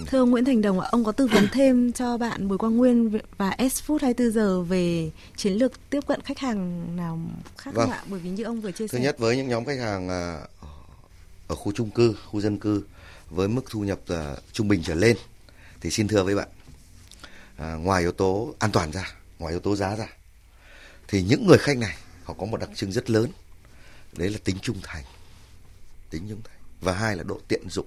Thưa 0.06 0.18
ông 0.18 0.30
Nguyễn 0.30 0.44
Thành 0.44 0.62
Đồng 0.62 0.80
ạ, 0.80 0.88
ông 0.92 1.04
có 1.04 1.12
tư 1.12 1.26
vấn 1.26 1.48
thêm 1.52 1.92
cho 1.92 2.18
bạn 2.18 2.48
Bùi 2.48 2.58
Quang 2.58 2.76
Nguyên 2.76 3.18
và 3.36 3.56
S 3.58 3.90
Food 3.90 3.98
24 4.02 4.32
giờ 4.32 4.62
về 4.62 5.10
chiến 5.36 5.52
lược 5.52 5.90
tiếp 5.90 6.00
cận 6.06 6.20
khách 6.20 6.38
hàng 6.38 6.86
nào 6.96 7.20
khác 7.58 7.70
vâng. 7.74 7.88
không 7.88 7.98
ạ? 7.98 8.04
Bởi 8.06 8.20
vì 8.20 8.30
như 8.30 8.44
ông 8.44 8.60
vừa 8.60 8.72
chia 8.72 8.88
sẻ. 8.88 8.98
Thứ 8.98 9.04
nhất 9.04 9.18
với 9.18 9.36
những 9.36 9.48
nhóm 9.48 9.64
khách 9.64 9.78
hàng 9.78 10.08
à, 10.08 10.40
ở 11.48 11.54
khu 11.54 11.72
chung 11.72 11.90
cư, 11.90 12.16
khu 12.26 12.40
dân 12.40 12.58
cư 12.58 12.84
với 13.30 13.48
mức 13.48 13.62
thu 13.70 13.80
nhập 13.80 13.98
uh, 14.12 14.38
trung 14.52 14.68
bình 14.68 14.82
trở 14.84 14.94
lên 14.94 15.16
thì 15.80 15.90
xin 15.90 16.08
thưa 16.08 16.24
với 16.24 16.34
bạn 16.34 16.48
à, 17.56 17.74
ngoài 17.74 18.02
yếu 18.02 18.12
tố 18.12 18.54
an 18.58 18.72
toàn 18.72 18.92
ra, 18.92 19.12
ngoài 19.38 19.52
yếu 19.52 19.60
tố 19.60 19.76
giá 19.76 19.96
ra 19.96 20.08
thì 21.08 21.22
những 21.22 21.46
người 21.46 21.58
khách 21.58 21.78
này 21.78 21.96
họ 22.24 22.34
có 22.34 22.46
một 22.46 22.60
đặc 22.60 22.70
trưng 22.74 22.92
rất 22.92 23.10
lớn 23.10 23.30
đấy 24.16 24.30
là 24.30 24.38
tính 24.44 24.56
trung 24.62 24.76
thành 24.82 25.04
tính 26.12 26.26
trung 26.28 26.42
thành 26.44 26.60
và 26.80 26.92
hai 26.92 27.16
là 27.16 27.22
độ 27.22 27.40
tiện 27.48 27.70
dụng. 27.70 27.86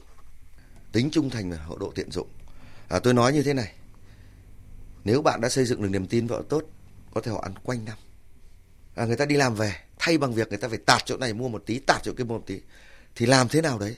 Tính 0.92 1.10
trung 1.12 1.30
thành 1.30 1.52
và 1.52 1.58
độ 1.80 1.92
tiện 1.96 2.12
dụng. 2.12 2.28
À, 2.88 3.00
tôi 3.00 3.14
nói 3.14 3.34
như 3.34 3.44
thế 3.44 3.54
này. 3.54 3.74
Nếu 5.04 5.22
bạn 5.22 5.42
đã 5.42 5.50
xây 5.50 5.66
dựng 5.66 5.82
được 5.82 5.90
niềm 5.90 6.08
tin 6.08 6.28
vợ 6.28 6.44
tốt 6.50 6.64
có 7.14 7.22
thể 7.22 7.32
họ 7.32 7.42
ăn 7.42 7.54
quanh 7.64 7.86
năm. 7.86 7.98
À, 8.96 9.06
người 9.06 9.16
ta 9.16 9.26
đi 9.26 9.36
làm 9.36 9.56
về 9.56 9.76
thay 10.00 10.18
bằng 10.18 10.34
việc 10.34 10.50
người 10.50 10.58
ta 10.58 10.68
phải 10.68 10.78
tạt 10.78 11.02
chỗ 11.06 11.18
này 11.18 11.34
mua 11.34 11.50
một 11.50 11.64
tí 11.66 11.80
tạt 11.80 12.04
chỗ 12.04 12.14
kia 12.18 12.24
mua 12.24 12.38
một 12.38 12.44
tí. 12.46 12.62
Thì 13.16 13.26
làm 13.26 13.48
thế 13.48 13.62
nào 13.62 13.80
đấy? 13.80 13.98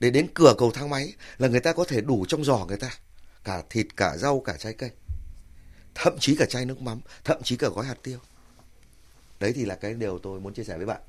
Để 0.00 0.10
đến 0.10 0.26
cửa 0.34 0.54
cầu 0.58 0.70
thang 0.70 0.90
máy 0.90 1.14
là 1.38 1.48
người 1.48 1.60
ta 1.60 1.72
có 1.72 1.84
thể 1.84 2.00
đủ 2.00 2.24
trong 2.28 2.44
giỏ 2.44 2.64
người 2.68 2.76
ta. 2.76 2.90
Cả 3.44 3.62
thịt 3.70 3.86
cả 3.96 4.16
rau 4.16 4.40
cả 4.40 4.56
trái 4.58 4.72
cây. 4.72 4.90
Thậm 5.94 6.18
chí 6.18 6.36
cả 6.36 6.46
chai 6.48 6.64
nước 6.64 6.80
mắm 6.80 7.00
thậm 7.24 7.42
chí 7.42 7.56
cả 7.56 7.68
gói 7.68 7.86
hạt 7.86 7.96
tiêu. 8.02 8.18
Đấy 9.40 9.52
thì 9.52 9.64
là 9.64 9.74
cái 9.74 9.94
điều 9.94 10.18
tôi 10.18 10.40
muốn 10.40 10.54
chia 10.54 10.64
sẻ 10.64 10.76
với 10.76 10.86
bạn. 10.86 11.00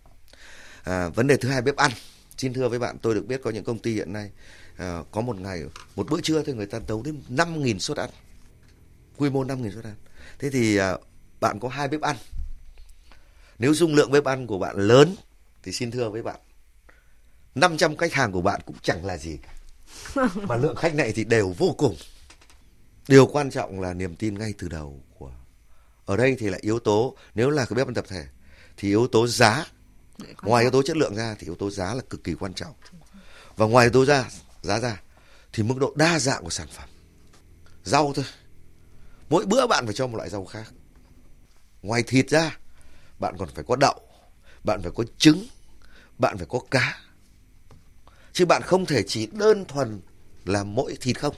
À, 0.84 1.10
vấn 1.10 1.28
đề 1.28 1.38
thứ 1.38 1.50
hai 1.50 1.62
bếp 1.62 1.76
ăn 1.76 1.92
xin 2.38 2.54
thưa 2.54 2.70
với 2.70 2.80
bạn 2.80 2.98
tôi 3.02 3.16
được 3.16 3.28
biết 3.28 3.42
có 3.44 3.50
những 3.50 3.64
công 3.64 3.80
ty 3.80 3.94
hiện 3.94 4.14
nay 4.14 4.32
à, 4.78 5.00
có 5.12 5.22
một 5.22 5.40
ngày 5.40 5.64
một 5.96 6.10
bữa 6.10 6.22
trưa 6.22 6.44
thì 6.44 6.54
người 6.54 6.66
ta 6.66 6.80
nấu 6.88 7.04
đến 7.04 7.22
5.000 7.30 7.80
suất 7.80 7.98
ăn. 7.98 8.10
Quy 9.18 9.30
mô 9.30 9.44
5.000 9.44 9.72
suất 9.72 9.84
ăn. 9.84 9.96
Thế 10.40 10.50
thì 10.50 10.78
à, 10.78 10.98
bạn 11.40 11.60
có 11.60 11.70
hai 11.70 11.88
bếp 11.88 12.02
ăn. 12.02 12.16
Nếu 13.60 13.74
dung 13.74 13.96
lượng 13.96 14.12
bếp 14.12 14.26
ăn 14.26 14.48
của 14.48 14.60
bạn 14.60 14.76
lớn 14.78 15.16
thì 15.64 15.72
xin 15.72 15.92
thưa 15.92 16.10
với 16.10 16.24
bạn 16.24 16.40
500 17.56 17.98
khách 17.98 18.14
hàng 18.14 18.32
của 18.32 18.42
bạn 18.42 18.62
cũng 18.66 18.76
chẳng 18.82 19.06
là 19.06 19.18
gì 19.18 19.38
mà 20.36 20.56
lượng 20.56 20.76
khách 20.76 20.96
này 20.96 21.12
thì 21.12 21.24
đều 21.24 21.54
vô 21.58 21.76
cùng. 21.78 21.96
Điều 23.08 23.28
quan 23.28 23.52
trọng 23.52 23.82
là 23.82 23.94
niềm 23.94 24.16
tin 24.16 24.38
ngay 24.40 24.54
từ 24.58 24.68
đầu 24.68 25.04
của 25.18 25.32
ở 26.06 26.18
đây 26.18 26.36
thì 26.40 26.50
là 26.50 26.58
yếu 26.62 26.80
tố 26.80 27.16
nếu 27.36 27.50
là 27.50 27.66
cái 27.66 27.76
bếp 27.76 27.88
ăn 27.88 27.94
tập 27.94 28.06
thể 28.08 28.26
thì 28.78 28.88
yếu 28.88 29.08
tố 29.08 29.28
giá 29.28 29.66
ngoài 30.42 30.64
yếu 30.64 30.72
tố 30.72 30.82
chất 30.84 30.98
lượng 30.98 31.16
ra 31.16 31.36
thì 31.40 31.48
yếu 31.48 31.56
tố 31.56 31.70
giá 31.70 31.94
là 31.94 32.02
cực 32.10 32.24
kỳ 32.24 32.34
quan 32.34 32.54
trọng. 32.54 32.74
Và 33.56 33.66
ngoài 33.66 33.86
yếu 33.86 33.92
tố 33.92 34.06
ra, 34.06 34.30
giá 34.62 34.80
ra 34.80 35.02
thì 35.54 35.64
mức 35.64 35.76
độ 35.80 35.94
đa 35.96 36.20
dạng 36.20 36.44
của 36.44 36.50
sản 36.50 36.68
phẩm. 36.72 36.90
Rau 37.84 38.14
thôi. 38.16 38.26
Mỗi 39.30 39.46
bữa 39.46 39.68
bạn 39.68 39.86
phải 39.86 39.94
cho 39.94 40.08
một 40.08 40.18
loại 40.18 40.30
rau 40.30 40.46
khác. 40.46 40.74
Ngoài 41.82 42.04
thịt 42.04 42.30
ra, 42.30 42.58
bạn 43.20 43.36
còn 43.38 43.50
phải 43.56 43.64
có 43.68 43.76
đậu, 43.76 44.00
bạn 44.64 44.82
phải 44.82 44.92
có 44.96 45.04
trứng, 45.18 45.48
bạn 46.18 46.38
phải 46.38 46.48
có 46.50 46.60
cá. 46.72 47.00
Chứ 48.34 48.46
bạn 48.46 48.62
không 48.62 48.86
thể 48.86 49.04
chỉ 49.08 49.26
đơn 49.26 49.66
thuần 49.66 50.02
là 50.46 50.64
mỗi 50.64 50.98
thịt 51.02 51.20
không. 51.20 51.36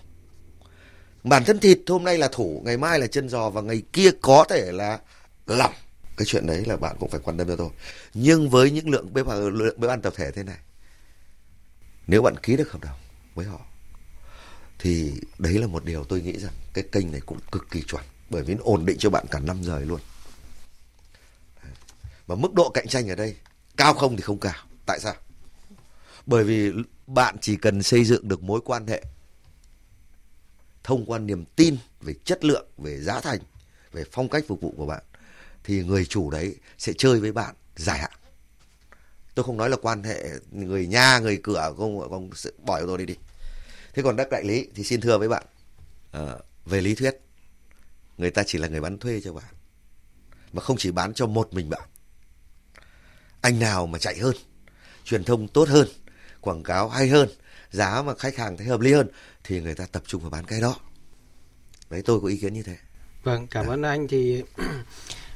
Bản 1.23 1.43
thân 1.45 1.59
thịt 1.59 1.79
hôm 1.87 2.03
nay 2.03 2.17
là 2.17 2.27
thủ, 2.27 2.61
ngày 2.65 2.77
mai 2.77 2.99
là 2.99 3.07
chân 3.07 3.29
giò 3.29 3.49
và 3.49 3.61
ngày 3.61 3.83
kia 3.93 4.09
có 4.21 4.45
thể 4.49 4.71
là 4.71 4.99
lỏng 5.45 5.73
cái 6.17 6.25
chuyện 6.25 6.47
đấy 6.47 6.63
là 6.65 6.77
bạn 6.77 6.95
cũng 6.99 7.09
phải 7.09 7.19
quan 7.23 7.37
tâm 7.37 7.47
cho 7.47 7.55
tôi. 7.55 7.69
Nhưng 8.13 8.49
với 8.49 8.71
những 8.71 8.89
lượng 8.89 9.13
bếp 9.13 9.25
lượng 9.51 9.79
bếp 9.79 9.89
ăn 9.89 10.01
tập 10.01 10.13
thể 10.15 10.31
thế 10.31 10.43
này, 10.43 10.57
nếu 12.07 12.21
bạn 12.21 12.37
ký 12.37 12.57
được 12.57 12.71
hợp 12.71 12.81
đồng 12.81 12.99
với 13.35 13.45
họ, 13.45 13.61
thì 14.79 15.13
đấy 15.37 15.53
là 15.53 15.67
một 15.67 15.85
điều 15.85 16.03
tôi 16.03 16.21
nghĩ 16.21 16.39
rằng 16.39 16.53
cái 16.73 16.83
kênh 16.91 17.11
này 17.11 17.21
cũng 17.25 17.39
cực 17.51 17.67
kỳ 17.71 17.81
chuẩn, 17.81 18.03
bởi 18.29 18.43
vì 18.43 18.53
nó 18.53 18.61
ổn 18.63 18.85
định 18.85 18.97
cho 18.99 19.09
bạn 19.09 19.25
cả 19.31 19.39
năm 19.39 19.63
giờ 19.63 19.79
luôn. 19.79 19.99
Và 22.27 22.35
mức 22.35 22.53
độ 22.53 22.69
cạnh 22.69 22.87
tranh 22.87 23.09
ở 23.09 23.15
đây, 23.15 23.35
cao 23.77 23.93
không 23.93 24.15
thì 24.15 24.21
không 24.21 24.39
cao. 24.39 24.65
Tại 24.85 24.99
sao? 24.99 25.15
Bởi 26.25 26.43
vì 26.43 26.71
bạn 27.07 27.35
chỉ 27.41 27.55
cần 27.55 27.83
xây 27.83 28.05
dựng 28.05 28.27
được 28.27 28.43
mối 28.43 28.61
quan 28.65 28.87
hệ 28.87 29.03
thông 30.83 31.05
qua 31.05 31.19
niềm 31.19 31.45
tin 31.55 31.77
về 32.01 32.13
chất 32.25 32.45
lượng, 32.45 32.67
về 32.77 33.01
giá 33.01 33.21
thành, 33.21 33.39
về 33.91 34.03
phong 34.11 34.29
cách 34.29 34.43
phục 34.47 34.61
vụ 34.61 34.73
của 34.77 34.85
bạn 34.85 35.03
thì 35.65 35.83
người 35.83 36.05
chủ 36.05 36.29
đấy 36.29 36.55
sẽ 36.77 36.93
chơi 36.97 37.19
với 37.19 37.31
bạn. 37.31 37.55
Dài 37.75 37.99
hạn. 37.99 38.11
Tôi 39.35 39.43
không 39.43 39.57
nói 39.57 39.69
là 39.69 39.77
quan 39.81 40.03
hệ 40.03 40.23
người 40.51 40.87
nhà 40.87 41.19
người 41.19 41.39
cửa 41.43 41.73
không 41.77 42.09
không 42.09 42.29
bỏ 42.65 42.81
tôi 42.81 42.97
đi 42.97 43.05
đi. 43.05 43.15
Thế 43.93 44.03
còn 44.03 44.15
đất 44.15 44.27
đại 44.31 44.43
lý 44.43 44.67
thì 44.75 44.83
xin 44.83 45.01
thưa 45.01 45.17
với 45.17 45.29
bạn 45.29 45.45
à, 46.11 46.33
về 46.65 46.81
lý 46.81 46.95
thuyết 46.95 47.15
người 48.17 48.31
ta 48.31 48.43
chỉ 48.47 48.57
là 48.57 48.67
người 48.67 48.81
bán 48.81 48.97
thuê 48.97 49.21
cho 49.23 49.33
bạn 49.33 49.53
mà 50.53 50.61
không 50.61 50.77
chỉ 50.77 50.91
bán 50.91 51.13
cho 51.13 51.25
một 51.27 51.53
mình 51.53 51.69
bạn. 51.69 51.89
Anh 53.41 53.59
nào 53.59 53.87
mà 53.87 53.99
chạy 53.99 54.17
hơn 54.17 54.35
truyền 55.03 55.23
thông 55.23 55.47
tốt 55.47 55.69
hơn 55.69 55.87
quảng 56.41 56.63
cáo 56.63 56.89
hay 56.89 57.07
hơn 57.07 57.29
giá 57.71 58.01
mà 58.01 58.15
khách 58.15 58.37
hàng 58.37 58.57
thấy 58.57 58.67
hợp 58.67 58.79
lý 58.79 58.93
hơn 58.93 59.07
thì 59.43 59.61
người 59.61 59.75
ta 59.75 59.85
tập 59.85 60.03
trung 60.07 60.21
vào 60.21 60.29
bán 60.29 60.45
cái 60.45 60.61
đó. 60.61 60.79
Đấy 61.89 62.01
tôi 62.05 62.21
có 62.21 62.27
ý 62.27 62.37
kiến 62.37 62.53
như 62.53 62.63
thế. 62.63 62.77
Vâng 63.23 63.47
cảm 63.47 63.65
à. 63.65 63.73
ơn 63.73 63.81
anh. 63.81 64.07
Thì 64.07 64.43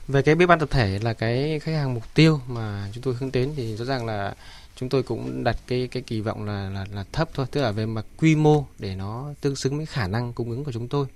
về 0.10 0.22
cái 0.22 0.36
bếp 0.36 0.50
ăn 0.50 0.60
tập 0.60 0.70
thể 0.72 1.00
là 1.02 1.14
cái 1.14 1.60
khách 1.60 1.72
hàng 1.72 1.94
mục 1.94 2.04
tiêu 2.14 2.40
mà 2.48 2.90
chúng 2.94 3.04
tôi 3.04 3.16
hướng 3.20 3.32
đến 3.32 3.54
thì 3.56 3.76
rõ 3.76 3.86
ràng 3.86 4.06
là 4.06 4.36
chúng 4.76 4.90
tôi 4.90 5.04
cũng 5.04 5.44
đặt 5.44 5.58
cái 5.68 5.88
cái 5.92 6.04
kỳ 6.04 6.22
vọng 6.22 6.46
là 6.46 6.70
là, 6.70 6.86
là 6.94 7.06
thấp 7.12 7.30
thôi. 7.34 7.46
Tức 7.52 7.62
là 7.62 7.72
về 7.72 7.86
mặt 7.86 8.06
quy 8.18 8.36
mô 8.36 8.66
để 8.80 8.96
nó 8.96 9.34
tương 9.42 9.56
xứng 9.56 9.78
với 9.78 9.86
khả 9.86 10.08
năng 10.08 10.34
cung 10.34 10.50
ứng 10.50 10.64
của 10.64 10.72
chúng 10.72 10.88
tôi. 10.88 11.08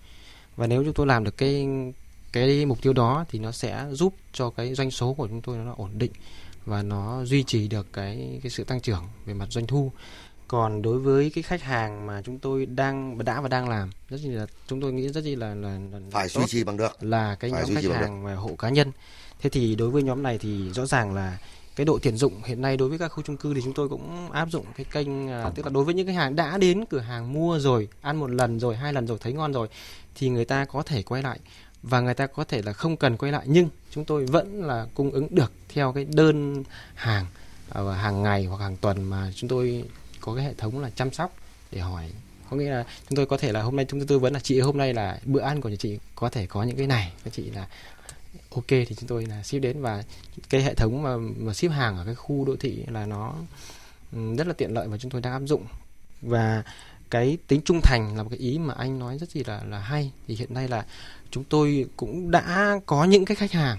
Và 0.56 0.68
nếu 0.68 0.84
chúng 0.84 0.94
tôi 0.94 1.08
làm 1.08 1.24
được 1.24 1.38
cái 1.38 1.68
cái 2.32 2.66
mục 2.66 2.82
tiêu 2.82 2.94
đó 2.94 3.26
thì 3.30 3.40
nó 3.40 3.52
sẽ 3.52 3.86
giúp 3.92 4.14
cho 4.34 4.50
cái 4.50 4.74
doanh 4.74 4.92
số 4.92 5.14
của 5.14 5.28
chúng 5.28 5.42
tôi 5.42 5.58
nó 5.58 5.74
ổn 5.78 5.90
định 5.98 6.12
và 6.66 6.82
nó 6.82 7.26
duy 7.26 7.44
trì 7.44 7.68
được 7.68 7.94
cái 7.94 8.40
cái 8.44 8.50
sự 8.50 8.64
tăng 8.64 8.82
trưởng 8.82 9.04
về 9.26 9.34
mặt 9.34 9.48
doanh 9.50 9.68
thu 9.68 9.92
còn 10.54 10.82
đối 10.82 11.00
với 11.00 11.32
cái 11.36 11.44
khách 11.44 11.62
hàng 11.62 12.06
mà 12.06 12.22
chúng 12.22 12.40
tôi 12.40 12.66
đang 12.66 13.24
đã 13.26 13.42
và 13.42 13.50
đang 13.50 13.70
làm 13.70 13.90
rất 14.10 14.18
là 14.24 14.46
chúng 14.68 14.82
tôi 14.82 14.94
nghĩ 14.94 15.10
rất 15.10 15.26
là 15.26 15.56
là, 15.56 15.80
là 15.92 16.00
phải 16.12 16.30
duy 16.30 16.44
trì 16.48 16.64
bằng 16.64 16.78
được. 16.78 17.04
là 17.04 17.36
cái 17.36 17.52
phải 17.52 17.62
nhóm 17.62 17.76
khách 17.76 17.96
hàng 17.96 18.24
và 18.24 18.36
hộ 18.36 18.56
cá 18.60 18.70
nhân. 18.70 18.92
Thế 19.42 19.50
thì 19.50 19.76
đối 19.76 19.90
với 19.90 20.04
nhóm 20.04 20.24
này 20.24 20.38
thì 20.38 20.72
rõ 20.72 20.86
ràng 20.86 21.14
là 21.14 21.38
cái 21.76 21.86
độ 21.86 22.00
tiện 22.02 22.18
dụng 22.18 22.44
hiện 22.46 22.62
nay 22.62 22.78
đối 22.78 22.90
với 22.90 22.98
các 22.98 23.08
khu 23.08 23.24
chung 23.24 23.38
cư 23.38 23.54
thì 23.54 23.62
chúng 23.64 23.74
tôi 23.74 23.90
cũng 23.90 24.32
áp 24.32 24.50
dụng 24.52 24.66
cái 24.76 24.86
kênh 24.92 25.30
à, 25.30 25.50
tức 25.56 25.66
là 25.66 25.70
đối 25.70 25.84
với 25.84 25.94
những 25.94 26.08
khách 26.08 26.16
hàng 26.16 26.36
đã 26.36 26.58
đến 26.58 26.86
cửa 26.90 27.00
hàng 27.00 27.34
mua 27.34 27.60
rồi 27.60 27.88
ăn 28.02 28.18
một 28.18 28.30
lần 28.30 28.60
rồi 28.60 28.76
hai 28.76 28.94
lần 28.94 29.08
rồi 29.08 29.18
thấy 29.22 29.34
ngon 29.34 29.54
rồi 29.54 29.68
thì 30.16 30.30
người 30.30 30.46
ta 30.46 30.66
có 30.66 30.84
thể 30.84 31.04
quay 31.04 31.24
lại. 31.24 31.40
Và 31.84 32.00
người 32.00 32.14
ta 32.14 32.28
có 32.28 32.44
thể 32.44 32.62
là 32.62 32.74
không 32.74 32.98
cần 32.98 33.18
quay 33.18 33.32
lại 33.32 33.44
nhưng 33.48 33.70
chúng 33.92 34.06
tôi 34.06 34.26
vẫn 34.26 34.64
là 34.64 34.88
cung 34.94 35.12
ứng 35.12 35.28
được 35.36 35.52
theo 35.70 35.94
cái 35.94 36.06
đơn 36.06 36.64
hàng 36.96 37.26
à, 37.70 37.82
hàng 37.82 38.24
ngày 38.24 38.46
hoặc 38.46 38.58
hàng 38.62 38.78
tuần 38.78 39.04
mà 39.04 39.32
chúng 39.36 39.50
tôi 39.50 39.84
có 40.26 40.36
cái 40.36 40.46
hệ 40.46 40.54
thống 40.54 40.80
là 40.80 40.90
chăm 40.90 41.12
sóc 41.12 41.36
để 41.72 41.80
hỏi. 41.80 42.12
Có 42.50 42.58
nghĩa 42.58 42.70
là 42.70 42.86
chúng 43.10 43.16
tôi 43.16 43.26
có 43.26 43.38
thể 43.38 43.52
là 43.52 43.62
hôm 43.62 43.76
nay 43.76 43.86
chúng 43.90 44.00
tôi 44.00 44.08
tư 44.08 44.20
vấn 44.20 44.34
là 44.34 44.40
chị 44.40 44.60
hôm 44.60 44.78
nay 44.78 44.94
là 44.94 45.20
bữa 45.26 45.42
ăn 45.42 45.62
của 45.62 45.70
nhà 45.70 45.76
chị 45.80 46.00
có 46.16 46.30
thể 46.30 46.46
có 46.48 46.64
những 46.64 46.78
cái 46.78 46.88
này. 46.88 47.12
Các 47.24 47.34
chị 47.34 47.44
là 47.44 47.68
ok 48.56 48.68
thì 48.68 48.96
chúng 48.98 49.08
tôi 49.08 49.26
là 49.26 49.44
ship 49.44 49.62
đến 49.62 49.82
và 49.82 50.04
cái 50.50 50.62
hệ 50.62 50.74
thống 50.74 51.04
mà, 51.04 51.18
mà 51.18 51.54
ship 51.54 51.72
hàng 51.72 51.98
ở 51.98 52.06
cái 52.06 52.16
khu 52.16 52.46
đô 52.46 52.56
thị 52.60 52.84
là 52.88 53.06
nó 53.06 53.34
ừ, 54.12 54.36
rất 54.38 54.48
là 54.48 54.54
tiện 54.54 54.74
lợi 54.74 54.88
và 54.88 54.98
chúng 54.98 55.12
tôi 55.12 55.22
đang 55.22 55.34
áp 55.34 55.42
dụng. 55.46 55.66
Và 56.22 56.64
cái 57.10 57.38
tính 57.48 57.62
trung 57.66 57.80
thành 57.84 58.18
là 58.18 58.24
một 58.24 58.30
cái 58.30 58.40
ý 58.40 58.58
mà 58.58 58.74
anh 58.74 59.00
nói 59.00 59.18
rất 59.18 59.30
gì 59.30 59.44
là 59.44 59.64
là 59.64 59.80
hay. 59.80 60.12
Thì 60.28 60.36
hiện 60.36 60.54
nay 60.54 60.68
là 60.68 60.86
chúng 61.32 61.44
tôi 61.44 61.86
cũng 61.98 62.32
đã 62.32 62.80
có 62.86 63.04
những 63.04 63.26
cái 63.26 63.36
khách 63.36 63.52
hàng 63.52 63.78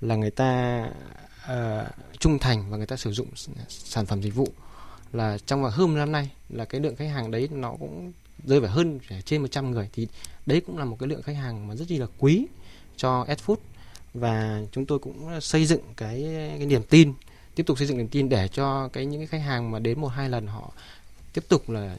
là 0.00 0.16
người 0.16 0.30
ta 0.30 0.84
uh, 1.52 1.86
trung 2.18 2.38
thành 2.38 2.70
và 2.70 2.76
người 2.76 2.86
ta 2.86 2.96
sử 2.96 3.12
dụng 3.12 3.28
sản 3.68 4.06
phẩm 4.06 4.22
dịch 4.22 4.34
vụ 4.34 4.48
là 5.14 5.38
trong 5.46 5.62
vòng 5.62 5.72
hơn 5.72 5.94
năm 5.94 6.12
nay 6.12 6.30
là 6.48 6.64
cái 6.64 6.80
lượng 6.80 6.96
khách 6.96 7.08
hàng 7.08 7.30
đấy 7.30 7.48
nó 7.52 7.70
cũng 7.80 8.12
rơi 8.44 8.60
vào 8.60 8.70
hơn 8.70 8.98
trên 9.24 9.40
100 9.42 9.70
người, 9.70 9.88
thì 9.92 10.08
đấy 10.46 10.62
cũng 10.66 10.78
là 10.78 10.84
một 10.84 10.96
cái 11.00 11.08
lượng 11.08 11.22
khách 11.22 11.36
hàng 11.36 11.68
mà 11.68 11.74
rất 11.74 11.90
là 11.90 12.06
quý 12.18 12.46
cho 12.96 13.24
Adfood. 13.24 13.56
Và 14.14 14.62
chúng 14.72 14.86
tôi 14.86 14.98
cũng 14.98 15.40
xây 15.40 15.66
dựng 15.66 15.80
cái 15.96 16.22
cái 16.58 16.66
niềm 16.66 16.82
tin, 16.82 17.12
tiếp 17.54 17.66
tục 17.66 17.78
xây 17.78 17.86
dựng 17.86 17.98
niềm 17.98 18.08
tin 18.08 18.28
để 18.28 18.48
cho 18.48 18.88
cái 18.88 19.06
những 19.06 19.20
cái 19.20 19.26
khách 19.26 19.46
hàng 19.46 19.70
mà 19.70 19.78
đến 19.78 20.00
một 20.00 20.08
hai 20.08 20.30
lần 20.30 20.46
họ 20.46 20.72
tiếp 21.32 21.44
tục 21.48 21.70
là 21.70 21.96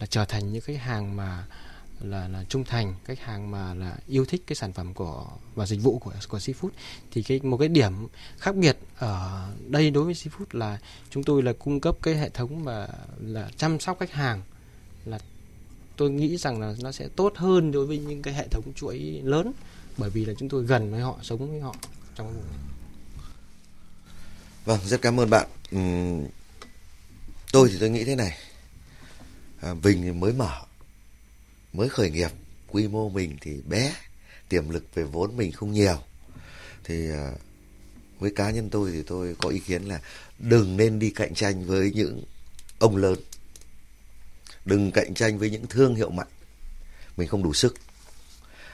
là 0.00 0.06
trở 0.06 0.24
thành 0.24 0.52
những 0.52 0.62
khách 0.62 0.78
hàng 0.78 1.16
mà 1.16 1.44
là 2.00 2.28
là 2.28 2.44
trung 2.48 2.64
thành 2.64 2.94
khách 3.04 3.20
hàng 3.20 3.50
mà 3.50 3.74
là 3.74 3.96
yêu 4.08 4.24
thích 4.24 4.42
cái 4.46 4.56
sản 4.56 4.72
phẩm 4.72 4.94
của 4.94 5.26
và 5.54 5.66
dịch 5.66 5.82
vụ 5.82 5.98
của 5.98 6.12
của 6.28 6.38
seafood 6.38 6.68
thì 7.10 7.22
cái 7.22 7.40
một 7.40 7.56
cái 7.56 7.68
điểm 7.68 7.92
khác 8.38 8.56
biệt 8.56 8.78
ở 8.98 9.48
đây 9.66 9.90
đối 9.90 10.04
với 10.04 10.14
seafood 10.14 10.46
là 10.52 10.78
chúng 11.10 11.24
tôi 11.24 11.42
là 11.42 11.52
cung 11.58 11.80
cấp 11.80 11.96
cái 12.02 12.14
hệ 12.14 12.28
thống 12.28 12.64
mà 12.64 12.88
là 13.20 13.50
chăm 13.56 13.80
sóc 13.80 13.96
khách 14.00 14.12
hàng 14.12 14.42
là 15.04 15.18
tôi 15.96 16.10
nghĩ 16.10 16.36
rằng 16.36 16.60
là 16.60 16.74
nó 16.80 16.92
sẽ 16.92 17.08
tốt 17.08 17.32
hơn 17.36 17.72
đối 17.72 17.86
với 17.86 17.98
những 17.98 18.22
cái 18.22 18.34
hệ 18.34 18.48
thống 18.48 18.64
chuỗi 18.76 18.98
lớn 19.24 19.52
bởi 19.96 20.10
vì 20.10 20.24
là 20.24 20.34
chúng 20.38 20.48
tôi 20.48 20.64
gần 20.64 20.90
với 20.90 21.00
họ 21.00 21.18
sống 21.22 21.50
với 21.50 21.60
họ 21.60 21.74
trong 22.14 22.26
vùng 22.26 22.44
này. 22.50 22.58
Vâng, 24.64 24.80
rất 24.84 25.02
cảm 25.02 25.20
ơn 25.20 25.30
bạn. 25.30 25.48
Uhm, 25.76 26.24
tôi 27.52 27.68
thì 27.72 27.76
tôi 27.80 27.90
nghĩ 27.90 28.04
thế 28.04 28.14
này. 28.14 28.38
À, 29.60 29.74
Vinh 29.74 30.02
thì 30.02 30.12
mới 30.12 30.32
mở, 30.32 30.65
mới 31.76 31.88
khởi 31.88 32.10
nghiệp, 32.10 32.30
quy 32.68 32.88
mô 32.88 33.08
mình 33.08 33.36
thì 33.40 33.60
bé, 33.66 33.94
tiềm 34.48 34.70
lực 34.70 34.84
về 34.94 35.02
vốn 35.02 35.36
mình 35.36 35.52
không 35.52 35.72
nhiều. 35.72 36.02
Thì 36.84 37.10
à, 37.10 37.32
với 38.18 38.32
cá 38.36 38.50
nhân 38.50 38.70
tôi 38.70 38.90
thì 38.92 39.02
tôi 39.02 39.36
có 39.38 39.48
ý 39.48 39.58
kiến 39.58 39.82
là 39.82 40.00
đừng 40.38 40.76
nên 40.76 40.98
đi 40.98 41.10
cạnh 41.10 41.34
tranh 41.34 41.66
với 41.66 41.92
những 41.94 42.24
ông 42.78 42.96
lớn. 42.96 43.18
Đừng 44.64 44.92
cạnh 44.92 45.14
tranh 45.14 45.38
với 45.38 45.50
những 45.50 45.66
thương 45.66 45.94
hiệu 45.94 46.10
mạnh. 46.10 46.28
Mình 47.16 47.28
không 47.28 47.42
đủ 47.42 47.54
sức. 47.54 47.74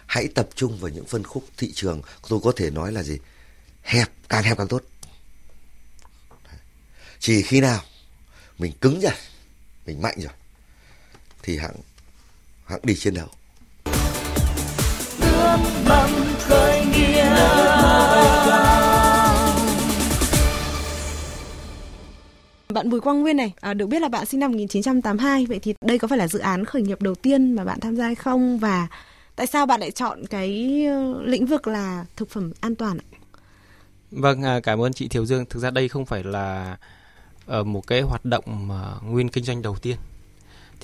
Hãy 0.07 0.29
tập 0.29 0.49
trung 0.55 0.79
vào 0.79 0.91
những 0.91 1.07
phân 1.07 1.25
khúc 1.25 1.45
thị 1.57 1.73
trường 1.75 2.03
tôi 2.29 2.41
có 2.43 2.53
thể 2.57 2.71
nói 2.71 2.93
là 2.93 3.03
gì? 3.03 3.19
Hẹp, 3.83 4.09
càng 4.29 4.45
hẹp 4.45 4.59
càng 4.59 4.69
tốt 4.69 4.83
chỉ 7.23 7.43
khi 7.43 7.61
nào 7.61 7.83
mình 8.59 8.73
cứng 8.81 9.01
rồi 9.01 9.13
mình 9.87 10.03
mạnh 10.03 10.17
rồi 10.19 10.33
thì 11.43 11.59
hãng 11.59 11.77
hãng 12.65 12.81
đi 12.83 12.95
chiến 12.95 13.15
đấu 13.15 13.29
khởi 16.49 16.83
Bạn 22.69 22.91
Bùi 22.91 23.01
Quang 23.01 23.21
Nguyên 23.21 23.37
này, 23.37 23.53
à, 23.61 23.75
được 23.75 23.87
biết 23.87 24.03
là 24.03 24.09
bạn 24.09 24.27
sinh 24.27 24.41
năm 24.41 24.51
1982, 24.53 25.47
vậy 25.47 25.59
thì 25.63 25.75
đây 25.81 25.99
có 25.99 26.09
phải 26.09 26.19
là 26.19 26.29
dự 26.29 26.39
án 26.39 26.65
khởi 26.65 26.83
nghiệp 26.83 27.03
đầu 27.03 27.15
tiên 27.15 27.53
mà 27.53 27.65
bạn 27.65 27.81
tham 27.81 27.97
gia 27.97 28.05
hay 28.05 28.15
không 28.15 28.59
và 28.59 28.89
tại 29.37 29.47
sao 29.47 29.67
bạn 29.67 29.81
lại 29.81 29.91
chọn 29.91 30.27
cái 30.27 30.83
ờ, 30.87 31.23
lĩnh 31.23 31.47
vực 31.47 31.67
là 31.67 32.05
thực 32.17 32.31
phẩm 32.31 32.53
an 32.61 32.75
toàn 32.75 32.99
ạ? 32.99 33.07
Vâng, 34.11 34.43
à, 34.43 34.61
cảm 34.61 34.83
ơn 34.83 34.93
chị 34.93 35.09
Thiều 35.09 35.27
Dương. 35.27 35.45
Thực 35.47 35.61
ra 35.61 35.71
đây 35.71 35.89
không 35.89 36.07
phải 36.07 36.25
là 36.25 36.77
ở 37.47 37.65
một 37.65 37.87
cái 37.87 38.01
hoạt 38.01 38.25
động 38.25 38.69
mà 38.69 38.95
nguyên 39.03 39.29
kinh 39.29 39.45
doanh 39.45 39.63
đầu 39.63 39.77
tiên 39.83 39.97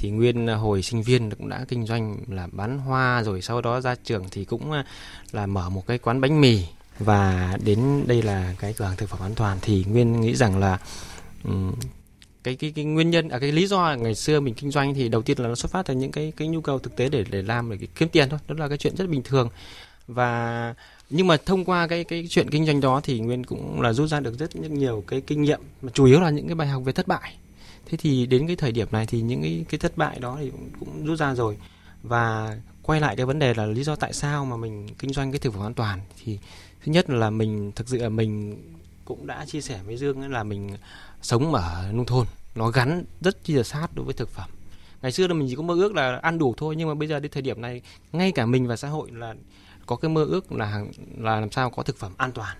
thì 0.01 0.11
nguyên 0.11 0.47
hồi 0.47 0.83
sinh 0.83 1.03
viên 1.03 1.31
cũng 1.31 1.49
đã 1.49 1.65
kinh 1.69 1.87
doanh 1.87 2.17
là 2.29 2.49
bán 2.53 2.79
hoa 2.79 3.23
rồi 3.23 3.43
sau 3.43 3.61
đó 3.61 3.81
ra 3.81 3.95
trường 4.05 4.25
thì 4.31 4.45
cũng 4.45 4.73
à, 4.73 4.85
là 5.33 5.47
mở 5.47 5.71
một 5.71 5.87
cái 5.87 5.99
quán 5.99 6.21
bánh 6.21 6.41
mì. 6.41 6.65
Và 6.99 7.57
đến 7.65 8.05
đây 8.07 8.23
là 8.23 8.55
cái 8.59 8.73
cửa 8.73 8.85
hàng 8.85 8.97
thực 8.97 9.09
phẩm 9.09 9.21
an 9.23 9.35
toàn 9.35 9.59
thì 9.63 9.85
nguyên 9.89 10.21
nghĩ 10.21 10.35
rằng 10.35 10.59
là 10.59 10.79
um, 11.45 11.73
cái 12.45 12.57
cái 12.57 12.73
cái 12.77 12.85
nguyên 12.85 13.11
nhân 13.11 13.29
à 13.29 13.39
cái 13.39 13.53
lý 13.53 13.67
do 13.67 13.97
ngày 13.99 14.15
xưa 14.15 14.41
mình 14.41 14.55
kinh 14.55 14.71
doanh 14.71 14.95
thì 14.95 15.09
đầu 15.09 15.23
tiên 15.23 15.39
là 15.39 15.49
nó 15.49 15.55
xuất 15.55 15.73
phát 15.73 15.87
từ 15.87 15.95
những 15.95 16.13
cái 16.13 16.33
cái 16.37 16.49
nhu 16.49 16.61
cầu 16.61 16.79
thực 16.79 16.97
tế 16.97 17.09
để 17.09 17.25
để 17.31 17.43
làm 17.43 17.71
để 17.71 17.87
kiếm 17.97 18.09
tiền 18.09 18.29
thôi. 18.29 18.39
Đó 18.49 18.55
là 18.59 18.69
cái 18.69 18.79
chuyện 18.79 18.97
rất 18.97 19.09
bình 19.09 19.23
thường. 19.23 19.49
Và 20.07 20.75
nhưng 21.11 21.27
mà 21.27 21.37
thông 21.37 21.65
qua 21.65 21.87
cái 21.87 22.05
cái 22.05 22.27
chuyện 22.31 22.51
kinh 22.51 22.67
doanh 22.67 22.81
đó 22.81 23.01
thì 23.05 23.21
nguyên 23.21 23.45
cũng 23.45 23.81
là 23.81 23.93
rút 23.93 24.09
ra 24.09 24.21
được 24.21 24.39
rất 24.39 24.57
nhiều 24.57 25.05
cái 25.07 25.21
kinh 25.21 25.43
nghiệm. 25.43 25.61
Mà 25.83 25.91
chủ 25.95 26.05
yếu 26.05 26.21
là 26.21 26.31
những 26.31 26.47
cái 26.47 26.55
bài 26.55 26.69
học 26.69 26.83
về 26.85 26.93
thất 26.93 27.09
bại 27.09 27.37
thế 27.89 27.99
thì 27.99 28.27
đến 28.27 28.47
cái 28.47 28.57
thời 28.57 28.73
điểm 28.73 28.89
này 28.91 29.07
thì 29.07 29.21
những 29.21 29.43
cái 29.43 29.65
cái 29.69 29.79
thất 29.79 29.97
bại 29.97 30.19
đó 30.21 30.37
thì 30.41 30.51
cũng, 30.51 30.71
cũng 30.81 31.07
rút 31.07 31.19
ra 31.19 31.35
rồi. 31.35 31.57
Và 32.03 32.57
quay 32.83 33.01
lại 33.01 33.17
cái 33.17 33.27
vấn 33.27 33.39
đề 33.39 33.55
là 33.55 33.67
lý 33.67 33.85
do 33.85 33.97
tại 33.97 34.13
sao 34.13 34.45
mà 34.45 34.57
mình 34.57 34.89
kinh 34.99 35.13
doanh 35.13 35.33
cái 35.33 35.39
thực 35.39 35.55
phẩm 35.55 35.63
an 35.63 35.75
toàn 35.75 36.01
thì 36.25 36.39
thứ 36.85 36.93
nhất 36.93 37.11
là 37.11 37.31
mình 37.31 37.73
thực 37.73 37.89
sự 37.89 37.99
là 37.99 38.09
mình 38.09 38.57
cũng 39.05 39.27
đã 39.27 39.45
chia 39.45 39.61
sẻ 39.61 39.81
với 39.87 39.97
Dương 39.97 40.31
là 40.31 40.43
mình 40.43 40.77
sống 41.23 41.55
ở 41.55 41.93
nông 41.93 42.07
thôn 42.07 42.27
nó 42.55 42.71
gắn 42.71 43.05
rất 43.21 43.45
chi 43.45 43.55
là 43.55 43.63
sát 43.63 43.89
đối 43.95 44.05
với 44.05 44.15
thực 44.15 44.29
phẩm. 44.29 44.51
Ngày 45.03 45.13
xưa 45.13 45.27
là 45.27 45.35
mình 45.35 45.49
chỉ 45.49 45.55
có 45.55 45.63
mơ 45.63 45.75
ước 45.75 45.95
là 45.95 46.17
ăn 46.23 46.39
đủ 46.39 46.55
thôi 46.57 46.77
nhưng 46.77 46.89
mà 46.89 46.95
bây 46.95 47.09
giờ 47.09 47.21
đến 47.21 47.33
thời 47.33 47.43
điểm 47.43 47.61
này 47.61 47.83
ngay 48.13 48.33
cả 48.33 48.47
mình 48.47 48.67
và 48.67 48.77
xã 48.77 48.89
hội 48.89 49.11
là 49.13 49.35
có 49.87 49.97
cái 49.97 50.09
mơ 50.09 50.25
ước 50.25 50.53
là 50.53 50.85
là 51.19 51.41
làm 51.41 51.51
sao 51.51 51.71
có 51.71 51.83
thực 51.83 51.97
phẩm 51.97 52.13
an 52.17 52.33
toàn 52.33 52.57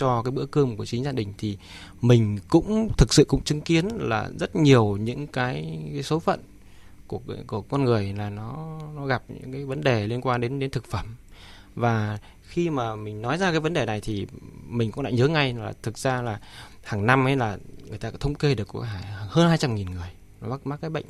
cho 0.00 0.22
cái 0.22 0.30
bữa 0.30 0.46
cơm 0.46 0.76
của 0.76 0.86
chính 0.86 1.04
gia 1.04 1.12
đình 1.12 1.34
thì 1.38 1.58
mình 2.00 2.38
cũng 2.48 2.88
thực 2.98 3.14
sự 3.14 3.24
cũng 3.24 3.44
chứng 3.44 3.60
kiến 3.60 3.88
là 3.88 4.30
rất 4.38 4.56
nhiều 4.56 4.96
những 4.96 5.26
cái, 5.26 5.80
cái 5.92 6.02
số 6.02 6.18
phận 6.18 6.40
của 7.06 7.20
của 7.46 7.62
con 7.62 7.84
người 7.84 8.12
là 8.12 8.30
nó 8.30 8.78
nó 8.96 9.06
gặp 9.06 9.22
những 9.28 9.52
cái 9.52 9.64
vấn 9.64 9.80
đề 9.80 10.06
liên 10.06 10.20
quan 10.20 10.40
đến 10.40 10.58
đến 10.58 10.70
thực 10.70 10.84
phẩm. 10.86 11.06
Và 11.74 12.18
khi 12.42 12.70
mà 12.70 12.96
mình 12.96 13.22
nói 13.22 13.38
ra 13.38 13.50
cái 13.50 13.60
vấn 13.60 13.72
đề 13.72 13.86
này 13.86 14.00
thì 14.00 14.26
mình 14.68 14.92
cũng 14.92 15.04
lại 15.04 15.12
nhớ 15.12 15.28
ngay 15.28 15.54
là 15.54 15.72
thực 15.82 15.98
ra 15.98 16.22
là 16.22 16.40
hàng 16.84 17.06
năm 17.06 17.26
ấy 17.26 17.36
là 17.36 17.58
người 17.88 17.98
ta 17.98 18.10
có 18.10 18.18
thống 18.18 18.34
kê 18.34 18.54
được 18.54 18.68
có 18.68 18.86
hơn 19.28 19.48
200 19.48 19.74
nghìn 19.74 19.90
người 19.90 20.10
mắc 20.40 20.66
mắc 20.66 20.80
cái 20.80 20.90
bệnh 20.90 21.06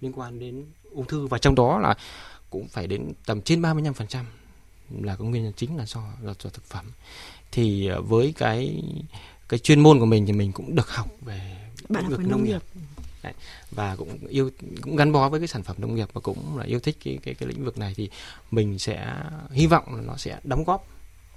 liên 0.00 0.12
quan 0.12 0.38
đến 0.38 0.64
ung 0.90 1.06
thư. 1.06 1.26
Và 1.26 1.38
trong 1.38 1.54
đó 1.54 1.78
là 1.78 1.94
cũng 2.50 2.68
phải 2.68 2.86
đến 2.86 3.12
tầm 3.26 3.42
trên 3.42 3.62
35% 3.62 4.24
là 4.98 5.16
cái 5.16 5.28
nguyên 5.28 5.44
nhân 5.44 5.52
chính 5.56 5.76
là 5.76 5.86
do 5.86 6.00
là 6.22 6.34
do 6.38 6.50
thực 6.50 6.64
phẩm 6.64 6.86
thì 7.52 7.86
ờ, 7.86 8.02
với 8.02 8.34
cái 8.36 8.82
cái 9.48 9.58
chuyên 9.58 9.80
môn 9.80 9.98
của 9.98 10.06
mình 10.06 10.26
thì 10.26 10.32
mình 10.32 10.52
cũng 10.52 10.74
được 10.74 10.88
học 10.88 11.08
về 11.20 11.56
bạn 11.88 12.04
học 12.04 12.12
về 12.18 12.24
nông 12.24 12.44
nghiệp 12.44 12.62
Đấy. 13.22 13.32
và 13.70 13.96
cũng 13.96 14.26
yêu 14.28 14.50
cũng 14.82 14.96
gắn 14.96 15.12
bó 15.12 15.28
với 15.28 15.40
cái 15.40 15.48
sản 15.48 15.62
phẩm 15.62 15.76
nông 15.78 15.94
nghiệp 15.94 16.08
và 16.12 16.20
cũng 16.20 16.58
là 16.58 16.64
yêu 16.64 16.80
thích 16.80 16.96
cái 17.04 17.18
cái 17.22 17.34
cái 17.34 17.48
lĩnh 17.48 17.64
vực 17.64 17.78
này 17.78 17.94
thì 17.96 18.10
mình 18.50 18.78
sẽ 18.78 19.14
hy 19.50 19.66
vọng 19.66 19.94
là 19.94 20.02
nó 20.02 20.16
sẽ 20.16 20.38
đóng 20.44 20.64
góp 20.64 20.86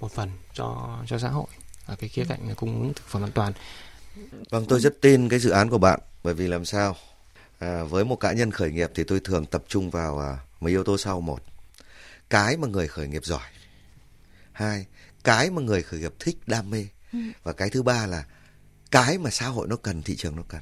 một 0.00 0.12
phần 0.12 0.30
cho 0.54 0.98
cho 1.06 1.18
xã 1.18 1.28
hội 1.28 1.46
ở 1.86 1.96
cái 1.96 2.08
khía 2.08 2.24
cạnh 2.24 2.54
cung 2.56 2.80
ứng 2.82 2.94
thực 2.94 3.06
phẩm 3.06 3.24
an 3.24 3.30
toàn. 3.34 3.52
Vâng, 4.50 4.64
tôi 4.68 4.80
rất 4.80 5.00
tin 5.00 5.28
cái 5.28 5.38
dự 5.38 5.50
án 5.50 5.70
của 5.70 5.78
bạn 5.78 6.00
bởi 6.22 6.34
vì 6.34 6.48
làm 6.48 6.64
sao 6.64 6.96
à, 7.58 7.84
với 7.84 8.04
một 8.04 8.16
cá 8.16 8.32
nhân 8.32 8.50
khởi 8.50 8.70
nghiệp 8.70 8.90
thì 8.94 9.04
tôi 9.04 9.20
thường 9.24 9.46
tập 9.46 9.64
trung 9.68 9.90
vào 9.90 10.18
à, 10.18 10.38
mấy 10.60 10.70
yếu 10.70 10.84
tố 10.84 10.98
sau 10.98 11.20
một 11.20 11.40
cái 12.30 12.56
mà 12.56 12.68
người 12.68 12.88
khởi 12.88 13.08
nghiệp 13.08 13.24
giỏi 13.24 13.48
hai 14.52 14.86
cái 15.24 15.50
mà 15.50 15.62
người 15.62 15.82
khởi 15.82 16.00
nghiệp 16.00 16.14
thích 16.18 16.36
đam 16.46 16.70
mê 16.70 16.86
ừ. 17.12 17.18
và 17.42 17.52
cái 17.52 17.70
thứ 17.70 17.82
ba 17.82 18.06
là 18.06 18.24
cái 18.90 19.18
mà 19.18 19.30
xã 19.30 19.46
hội 19.46 19.66
nó 19.68 19.76
cần 19.76 20.02
thị 20.02 20.16
trường 20.16 20.36
nó 20.36 20.42
cần 20.48 20.60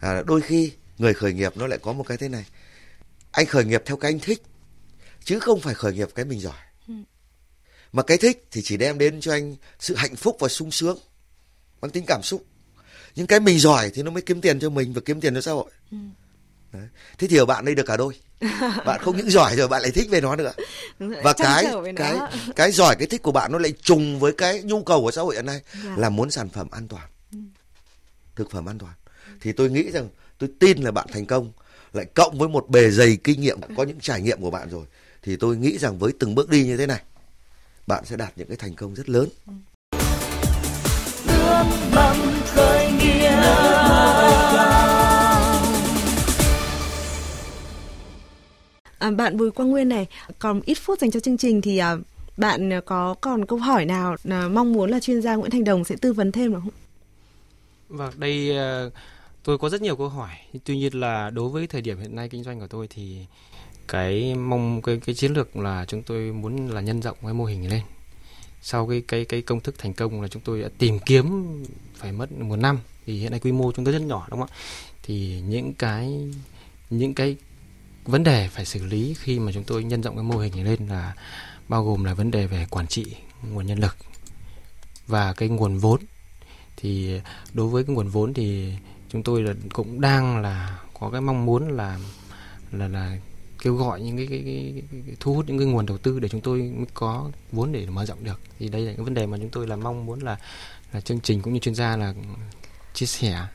à, 0.00 0.22
đôi 0.26 0.40
khi 0.40 0.72
người 0.98 1.14
khởi 1.14 1.32
nghiệp 1.32 1.56
nó 1.56 1.66
lại 1.66 1.78
có 1.82 1.92
một 1.92 2.04
cái 2.08 2.16
thế 2.16 2.28
này 2.28 2.44
anh 3.30 3.46
khởi 3.46 3.64
nghiệp 3.64 3.82
theo 3.86 3.96
cái 3.96 4.12
anh 4.12 4.18
thích 4.18 4.42
chứ 5.24 5.38
không 5.40 5.60
phải 5.60 5.74
khởi 5.74 5.92
nghiệp 5.92 6.08
cái 6.14 6.24
mình 6.24 6.40
giỏi 6.40 6.58
ừ. 6.88 6.94
mà 7.92 8.02
cái 8.02 8.16
thích 8.18 8.46
thì 8.50 8.62
chỉ 8.64 8.76
đem 8.76 8.98
đến 8.98 9.20
cho 9.20 9.32
anh 9.32 9.56
sự 9.78 9.94
hạnh 9.96 10.16
phúc 10.16 10.36
và 10.40 10.48
sung 10.48 10.70
sướng 10.70 10.98
bằng 11.80 11.90
tính 11.90 12.04
cảm 12.06 12.22
xúc 12.22 12.44
nhưng 13.14 13.26
cái 13.26 13.40
mình 13.40 13.58
giỏi 13.58 13.90
thì 13.94 14.02
nó 14.02 14.10
mới 14.10 14.22
kiếm 14.22 14.40
tiền 14.40 14.60
cho 14.60 14.70
mình 14.70 14.92
và 14.92 15.00
kiếm 15.04 15.20
tiền 15.20 15.34
cho 15.34 15.40
xã 15.40 15.52
hội 15.52 15.70
ừ. 15.90 15.96
Đấy. 16.72 16.88
thế 17.18 17.28
thì 17.28 17.36
ở 17.36 17.46
bạn 17.46 17.64
đây 17.64 17.74
được 17.74 17.86
cả 17.86 17.96
đôi. 17.96 18.14
Bạn 18.86 19.00
không 19.02 19.16
những 19.16 19.30
giỏi 19.30 19.56
rồi 19.56 19.68
bạn 19.68 19.82
lại 19.82 19.90
thích 19.90 20.08
về 20.10 20.20
nó 20.20 20.36
nữa. 20.36 20.52
Và 20.98 21.32
cái 21.32 21.66
cái 21.96 22.16
cái 22.56 22.72
giỏi 22.72 22.96
cái 22.98 23.06
thích 23.06 23.22
của 23.22 23.32
bạn 23.32 23.52
nó 23.52 23.58
lại 23.58 23.72
trùng 23.82 24.20
với 24.20 24.32
cái 24.32 24.62
nhu 24.62 24.82
cầu 24.82 25.00
của 25.00 25.10
xã 25.10 25.22
hội 25.22 25.34
hiện 25.34 25.46
nay 25.46 25.60
dạ. 25.84 25.94
là 25.96 26.08
muốn 26.08 26.30
sản 26.30 26.48
phẩm 26.48 26.68
an 26.70 26.88
toàn. 26.88 27.08
Ừ. 27.32 27.38
thực 28.36 28.50
phẩm 28.50 28.68
an 28.68 28.78
toàn. 28.78 28.92
Thì 29.40 29.52
tôi 29.52 29.70
nghĩ 29.70 29.90
rằng 29.90 30.08
tôi 30.38 30.50
tin 30.60 30.82
là 30.82 30.90
bạn 30.90 31.06
thành 31.12 31.26
công. 31.26 31.52
Lại 31.92 32.04
cộng 32.14 32.38
với 32.38 32.48
một 32.48 32.68
bề 32.68 32.90
dày 32.90 33.18
kinh 33.24 33.40
nghiệm 33.40 33.60
có 33.76 33.82
những 33.82 34.00
trải 34.00 34.20
nghiệm 34.20 34.40
của 34.40 34.50
bạn 34.50 34.70
rồi 34.70 34.84
thì 35.22 35.36
tôi 35.36 35.56
nghĩ 35.56 35.78
rằng 35.78 35.98
với 35.98 36.12
từng 36.18 36.34
bước 36.34 36.48
đi 36.48 36.64
như 36.64 36.76
thế 36.76 36.86
này 36.86 37.02
bạn 37.86 38.04
sẽ 38.04 38.16
đạt 38.16 38.32
những 38.36 38.48
cái 38.48 38.56
thành 38.56 38.74
công 38.74 38.94
rất 38.94 39.08
lớn. 39.08 39.28
Ước 41.28 41.64
mong 41.94 42.40
khởi 42.46 42.92
nghiệp 42.92 43.32
À, 49.02 49.10
bạn 49.10 49.36
Bùi 49.36 49.50
Quang 49.50 49.70
Nguyên 49.70 49.88
này, 49.88 50.06
còn 50.38 50.60
ít 50.64 50.74
phút 50.74 50.98
dành 50.98 51.10
cho 51.10 51.20
chương 51.20 51.36
trình 51.36 51.60
thì 51.60 51.78
à, 51.78 51.96
bạn 52.36 52.70
có 52.86 53.14
còn 53.20 53.46
câu 53.46 53.58
hỏi 53.58 53.84
nào 53.84 54.16
à, 54.30 54.48
mong 54.48 54.72
muốn 54.72 54.90
là 54.90 55.00
chuyên 55.00 55.22
gia 55.22 55.34
Nguyễn 55.34 55.50
Thành 55.50 55.64
Đồng 55.64 55.84
sẽ 55.84 55.96
tư 56.00 56.12
vấn 56.12 56.32
thêm 56.32 56.52
được 56.52 56.58
không? 56.62 56.72
Vâng, 57.88 58.12
đây 58.16 58.56
à, 58.58 58.84
tôi 59.44 59.58
có 59.58 59.68
rất 59.68 59.82
nhiều 59.82 59.96
câu 59.96 60.08
hỏi. 60.08 60.30
Tuy 60.64 60.76
nhiên 60.76 61.00
là 61.00 61.30
đối 61.30 61.48
với 61.48 61.66
thời 61.66 61.80
điểm 61.80 62.00
hiện 62.00 62.16
nay 62.16 62.28
kinh 62.28 62.44
doanh 62.44 62.60
của 62.60 62.66
tôi 62.66 62.88
thì 62.88 63.18
cái 63.88 64.34
mong 64.34 64.82
cái 64.82 65.00
cái 65.06 65.14
chiến 65.14 65.32
lược 65.32 65.56
là 65.56 65.84
chúng 65.88 66.02
tôi 66.02 66.32
muốn 66.32 66.68
là 66.68 66.80
nhân 66.80 67.02
rộng 67.02 67.16
cái 67.22 67.32
mô 67.32 67.44
hình 67.44 67.60
này 67.60 67.70
lên. 67.70 67.82
Sau 68.62 68.86
cái 68.86 69.02
cái 69.08 69.24
cái 69.24 69.42
công 69.42 69.60
thức 69.60 69.74
thành 69.78 69.92
công 69.92 70.22
là 70.22 70.28
chúng 70.28 70.42
tôi 70.44 70.62
đã 70.62 70.68
tìm 70.78 70.98
kiếm 70.98 71.46
phải 71.94 72.12
mất 72.12 72.32
một 72.32 72.56
năm 72.56 72.78
thì 73.06 73.18
hiện 73.18 73.30
nay 73.30 73.40
quy 73.40 73.52
mô 73.52 73.72
chúng 73.72 73.84
tôi 73.84 73.94
rất 73.94 74.02
nhỏ 74.02 74.26
đúng 74.30 74.40
không 74.40 74.48
ạ? 74.52 74.56
Thì 75.02 75.42
những 75.48 75.72
cái 75.74 76.30
những 76.90 77.14
cái 77.14 77.36
vấn 78.04 78.24
đề 78.24 78.48
phải 78.48 78.64
xử 78.64 78.84
lý 78.84 79.14
khi 79.18 79.38
mà 79.38 79.52
chúng 79.52 79.64
tôi 79.64 79.84
nhân 79.84 80.02
rộng 80.02 80.16
cái 80.16 80.24
mô 80.24 80.38
hình 80.38 80.52
này 80.56 80.64
lên 80.64 80.88
là 80.88 81.14
bao 81.68 81.84
gồm 81.84 82.04
là 82.04 82.14
vấn 82.14 82.30
đề 82.30 82.46
về 82.46 82.66
quản 82.70 82.86
trị 82.86 83.04
nguồn 83.50 83.66
nhân 83.66 83.78
lực 83.78 83.96
và 85.06 85.32
cái 85.32 85.48
nguồn 85.48 85.78
vốn. 85.78 86.00
Thì 86.76 87.20
đối 87.52 87.68
với 87.68 87.84
cái 87.84 87.94
nguồn 87.94 88.08
vốn 88.08 88.34
thì 88.34 88.72
chúng 89.08 89.22
tôi 89.22 89.42
là 89.42 89.54
cũng 89.72 90.00
đang 90.00 90.42
là 90.42 90.80
có 91.00 91.10
cái 91.10 91.20
mong 91.20 91.46
muốn 91.46 91.76
là 91.76 91.98
là 92.72 92.88
là 92.88 93.16
kêu 93.62 93.74
gọi 93.74 94.00
những 94.00 94.16
cái, 94.16 94.26
cái, 94.26 94.42
cái, 94.44 94.82
cái 95.06 95.16
thu 95.20 95.34
hút 95.34 95.44
những 95.48 95.58
cái 95.58 95.66
nguồn 95.66 95.86
đầu 95.86 95.98
tư 95.98 96.20
để 96.20 96.28
chúng 96.28 96.40
tôi 96.40 96.58
mới 96.76 96.86
có 96.94 97.30
vốn 97.52 97.72
để 97.72 97.86
mở 97.86 98.06
rộng 98.06 98.24
được. 98.24 98.40
Thì 98.58 98.68
đây 98.68 98.82
là 98.82 98.92
cái 98.96 99.04
vấn 99.04 99.14
đề 99.14 99.26
mà 99.26 99.36
chúng 99.38 99.50
tôi 99.50 99.66
là 99.66 99.76
mong 99.76 100.06
muốn 100.06 100.20
là 100.20 100.36
là 100.92 101.00
chương 101.00 101.20
trình 101.20 101.42
cũng 101.42 101.52
như 101.52 101.58
chuyên 101.58 101.74
gia 101.74 101.96
là 101.96 102.14
chia 102.94 103.06
sẻ. 103.06 103.46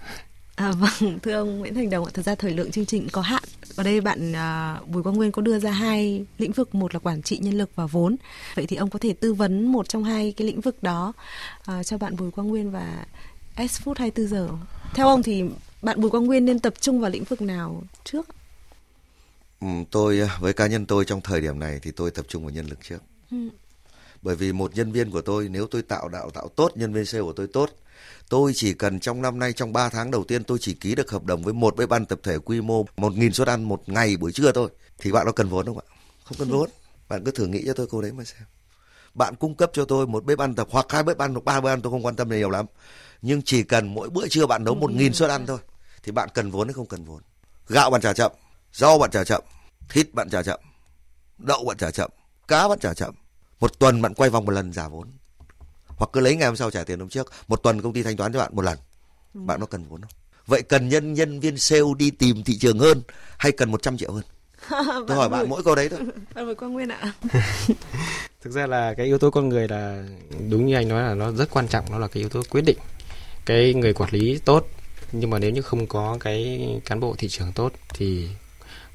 À, 0.56 0.72
vâng, 0.72 1.20
thưa 1.20 1.34
ông 1.34 1.60
Nguyễn 1.60 1.76
Thành 1.76 1.90
Đồng, 1.90 2.08
thực 2.14 2.26
ra 2.26 2.36
thời 2.36 2.54
lượng 2.54 2.72
chương 2.72 2.86
trình 2.86 3.08
có 3.12 3.22
hạn. 3.22 3.44
Ở 3.78 3.84
đây 3.84 4.02
bạn 4.02 4.36
à, 4.36 4.80
Bùi 4.88 5.04
Quang 5.04 5.16
Nguyên 5.16 5.32
có 5.32 5.42
đưa 5.42 5.60
ra 5.60 5.72
hai 5.72 6.26
lĩnh 6.38 6.52
vực, 6.52 6.76
một 6.76 6.94
là 6.94 7.00
quản 7.00 7.22
trị 7.22 7.38
nhân 7.38 7.54
lực 7.54 7.70
và 7.76 7.86
vốn. 7.86 8.16
Vậy 8.56 8.66
thì 8.68 8.76
ông 8.76 8.90
có 8.90 9.00
thể 9.00 9.14
tư 9.14 9.34
vấn 9.34 9.72
một 9.72 9.90
trong 9.90 10.04
hai 10.04 10.34
cái 10.38 10.48
lĩnh 10.48 10.62
vực 10.62 10.84
đó 10.84 11.14
à, 11.66 11.84
cho 11.84 11.98
bạn 11.98 12.16
Bùi 12.16 12.32
Quang 12.32 12.48
Nguyên 12.48 12.72
và 12.72 13.06
S 13.58 13.82
Food 13.82 13.94
24 13.98 14.28
giờ. 14.28 14.50
Theo 14.94 15.08
ông 15.08 15.24
thì 15.24 15.44
bạn 15.82 16.02
Bùi 16.02 16.12
Quang 16.12 16.26
Nguyên 16.26 16.46
nên 16.46 16.60
tập 16.60 16.74
trung 16.80 17.00
vào 17.00 17.12
lĩnh 17.12 17.24
vực 17.24 17.42
nào 17.42 17.84
trước? 18.04 18.28
Ừ, 19.62 19.68
tôi 19.92 20.22
à, 20.22 20.38
với 20.40 20.54
cá 20.54 20.68
nhân 20.68 20.86
tôi 20.86 21.06
trong 21.06 21.22
thời 21.22 21.42
điểm 21.42 21.60
này 21.60 21.80
thì 21.82 21.92
tôi 21.92 22.12
tập 22.12 22.26
trung 22.30 22.44
vào 22.44 22.52
nhân 22.52 22.68
lực 22.68 22.80
trước. 22.84 23.04
Ừ. 23.32 23.38
Bởi 24.22 24.36
vì 24.36 24.54
một 24.54 24.76
nhân 24.76 24.92
viên 24.92 25.12
của 25.12 25.22
tôi 25.22 25.50
nếu 25.50 25.68
tôi 25.68 25.82
tạo 25.82 26.10
đạo 26.10 26.30
tạo 26.30 26.50
tốt 26.56 26.72
nhân 26.76 26.94
viên 26.94 27.06
sale 27.06 27.24
của 27.24 27.34
tôi 27.34 27.48
tốt 27.48 27.70
tôi 28.30 28.52
chỉ 28.56 28.74
cần 28.74 29.00
trong 29.00 29.22
năm 29.22 29.40
nay 29.40 29.54
trong 29.54 29.74
3 29.74 29.90
tháng 29.90 30.12
đầu 30.12 30.24
tiên 30.24 30.44
tôi 30.44 30.58
chỉ 30.62 30.74
ký 30.74 30.96
được 30.96 31.12
hợp 31.12 31.24
đồng 31.24 31.44
với 31.44 31.54
một 31.54 31.76
bếp 31.76 31.90
ăn 31.90 32.06
tập 32.06 32.20
thể 32.24 32.38
quy 32.40 32.62
mô 32.62 32.86
1.000 32.98 33.32
suất 33.32 33.48
ăn 33.48 33.64
một 33.64 33.90
ngày 33.90 34.18
buổi 34.18 34.32
trưa 34.32 34.52
thôi 34.52 34.70
thì 34.98 35.12
bạn 35.12 35.26
có 35.26 35.32
cần 35.32 35.50
vốn 35.50 35.66
không 35.66 35.78
ạ? 35.78 35.86
Không 36.24 36.38
cần 36.38 36.50
vốn. 36.50 36.70
Bạn 37.10 37.24
cứ 37.24 37.32
thử 37.32 37.48
nghĩ 37.48 37.64
cho 37.66 37.74
tôi 37.74 37.88
câu 37.92 38.02
đấy 38.02 38.12
mà 38.12 38.24
xem. 38.24 38.44
Bạn 39.14 39.36
cung 39.36 39.56
cấp 39.56 39.72
cho 39.74 39.86
tôi 39.86 40.08
một 40.08 40.26
bếp 40.26 40.40
ăn 40.40 40.56
tập 40.56 40.68
hoặc 40.72 40.86
hai 40.90 41.04
bếp 41.04 41.18
ăn 41.18 41.34
hoặc 41.34 41.44
ba 41.44 41.62
bếp 41.62 41.74
ăn 41.74 41.82
tôi 41.82 41.92
không 41.92 42.06
quan 42.06 42.16
tâm 42.16 42.30
nhiều 42.30 42.50
lắm. 42.50 42.66
Nhưng 43.22 43.42
chỉ 43.42 43.64
cần 43.64 43.94
mỗi 43.94 44.10
bữa 44.10 44.28
trưa 44.28 44.46
bạn 44.46 44.64
nấu 44.64 44.76
1.000 44.76 45.12
suất 45.12 45.30
ăn 45.30 45.46
thôi 45.46 45.60
thì 46.04 46.12
bạn 46.12 46.30
cần 46.34 46.52
vốn 46.52 46.68
hay 46.68 46.74
không 46.74 46.86
cần 46.86 47.04
vốn. 47.06 47.22
Gạo 47.68 47.90
bạn 47.90 48.02
trả 48.02 48.14
chậm, 48.14 48.32
rau 48.74 48.98
bạn 48.98 49.12
trả 49.12 49.24
chậm, 49.24 49.44
thịt 49.90 50.14
bạn 50.14 50.30
trả 50.30 50.44
chậm, 50.44 50.60
đậu 51.38 51.66
bạn 51.66 51.78
trả 51.78 51.92
chậm, 51.92 52.12
cá 52.48 52.68
bạn 52.68 52.80
trả 52.80 52.94
chậm. 52.94 53.16
Một 53.60 53.80
tuần 53.80 54.02
bạn 54.02 54.14
quay 54.14 54.30
vòng 54.30 54.46
một 54.46 54.52
lần 54.52 54.74
giả 54.74 54.88
vốn 54.88 55.17
hoặc 55.98 56.10
cứ 56.14 56.20
lấy 56.22 56.36
ngày 56.36 56.48
hôm 56.48 56.56
sau 56.56 56.72
trả 56.72 56.84
tiền 56.84 57.00
hôm 57.00 57.10
trước. 57.10 57.32
Một 57.48 57.64
tuần 57.64 57.82
công 57.82 57.94
ty 57.94 58.04
thanh 58.04 58.18
toán 58.18 58.34
cho 58.34 58.40
bạn 58.40 58.56
một 58.56 58.62
lần. 58.62 58.78
Ừ. 59.34 59.40
bạn 59.46 59.60
có 59.60 59.66
cần 59.66 59.86
vốn 59.90 60.02
không? 60.02 60.12
Vậy 60.48 60.62
cần 60.62 60.90
nhân 60.90 61.14
nhân 61.14 61.40
viên 61.40 61.58
sale 61.58 61.82
đi 61.98 62.12
tìm 62.12 62.44
thị 62.44 62.58
trường 62.58 62.80
hơn 62.80 63.02
hay 63.38 63.52
cần 63.52 63.72
100 63.72 63.98
triệu 63.98 64.12
hơn? 64.12 64.24
Tôi 65.08 65.18
hỏi 65.18 65.30
bạn 65.30 65.50
mỗi 65.50 65.64
câu 65.64 65.76
đấy 65.76 65.90
thôi. 65.90 66.00
Bạn 66.36 66.46
Bùi 66.46 66.56
Quang 66.56 66.74
Nguyên 66.74 66.90
ạ. 66.90 67.14
Thực 68.42 68.52
ra 68.54 68.68
là 68.68 68.94
cái 68.94 69.06
yếu 69.06 69.18
tố 69.18 69.32
con 69.32 69.50
người 69.50 69.68
là 69.68 70.04
đúng 70.50 70.66
như 70.66 70.76
anh 70.76 70.88
nói 70.88 71.04
là 71.04 71.14
nó 71.14 71.32
rất 71.32 71.50
quan 71.52 71.68
trọng 71.68 71.86
nó 71.92 72.00
là 72.00 72.08
cái 72.08 72.22
yếu 72.22 72.30
tố 72.30 72.42
quyết 72.50 72.62
định 72.62 72.78
cái 73.46 73.74
người 73.74 73.94
quản 73.94 74.14
lý 74.14 74.40
tốt. 74.46 74.68
Nhưng 75.12 75.30
mà 75.30 75.40
nếu 75.40 75.52
như 75.52 75.62
không 75.62 75.88
có 75.88 76.18
cái 76.20 76.68
cán 76.86 77.00
bộ 77.00 77.16
thị 77.18 77.28
trường 77.28 77.52
tốt 77.52 77.72
thì 77.94 78.30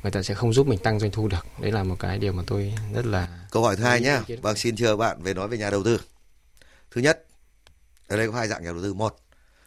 người 0.03 0.13
ta 0.13 0.23
sẽ 0.23 0.35
không 0.35 0.53
giúp 0.53 0.67
mình 0.67 0.79
tăng 0.79 1.01
doanh 1.01 1.11
thu 1.11 1.29
được. 1.29 1.47
Đấy 1.61 1.73
là 1.73 1.85
một 1.85 1.97
cái 1.99 2.19
điều 2.19 2.33
mà 2.33 2.43
tôi 2.47 2.75
rất 2.95 3.07
là 3.07 3.29
câu 3.51 3.63
hỏi 3.63 3.77
thứ 3.77 3.85
hai 3.85 4.01
nhá. 4.01 4.23
vâng 4.43 4.57
xin 4.57 4.77
chờ 4.77 4.97
bạn 4.97 5.23
về 5.23 5.35
nói 5.35 5.49
về 5.49 5.59
nhà 5.59 5.71
đầu 5.71 5.83
tư 5.85 5.99
thứ 6.93 7.01
nhất 7.01 7.27
ở 8.09 8.17
đây 8.17 8.29
có 8.29 8.35
hai 8.35 8.49
dạng 8.49 8.65
nhà 8.65 8.73
đầu 8.73 8.83
tư. 8.83 8.95
Một 8.95 9.17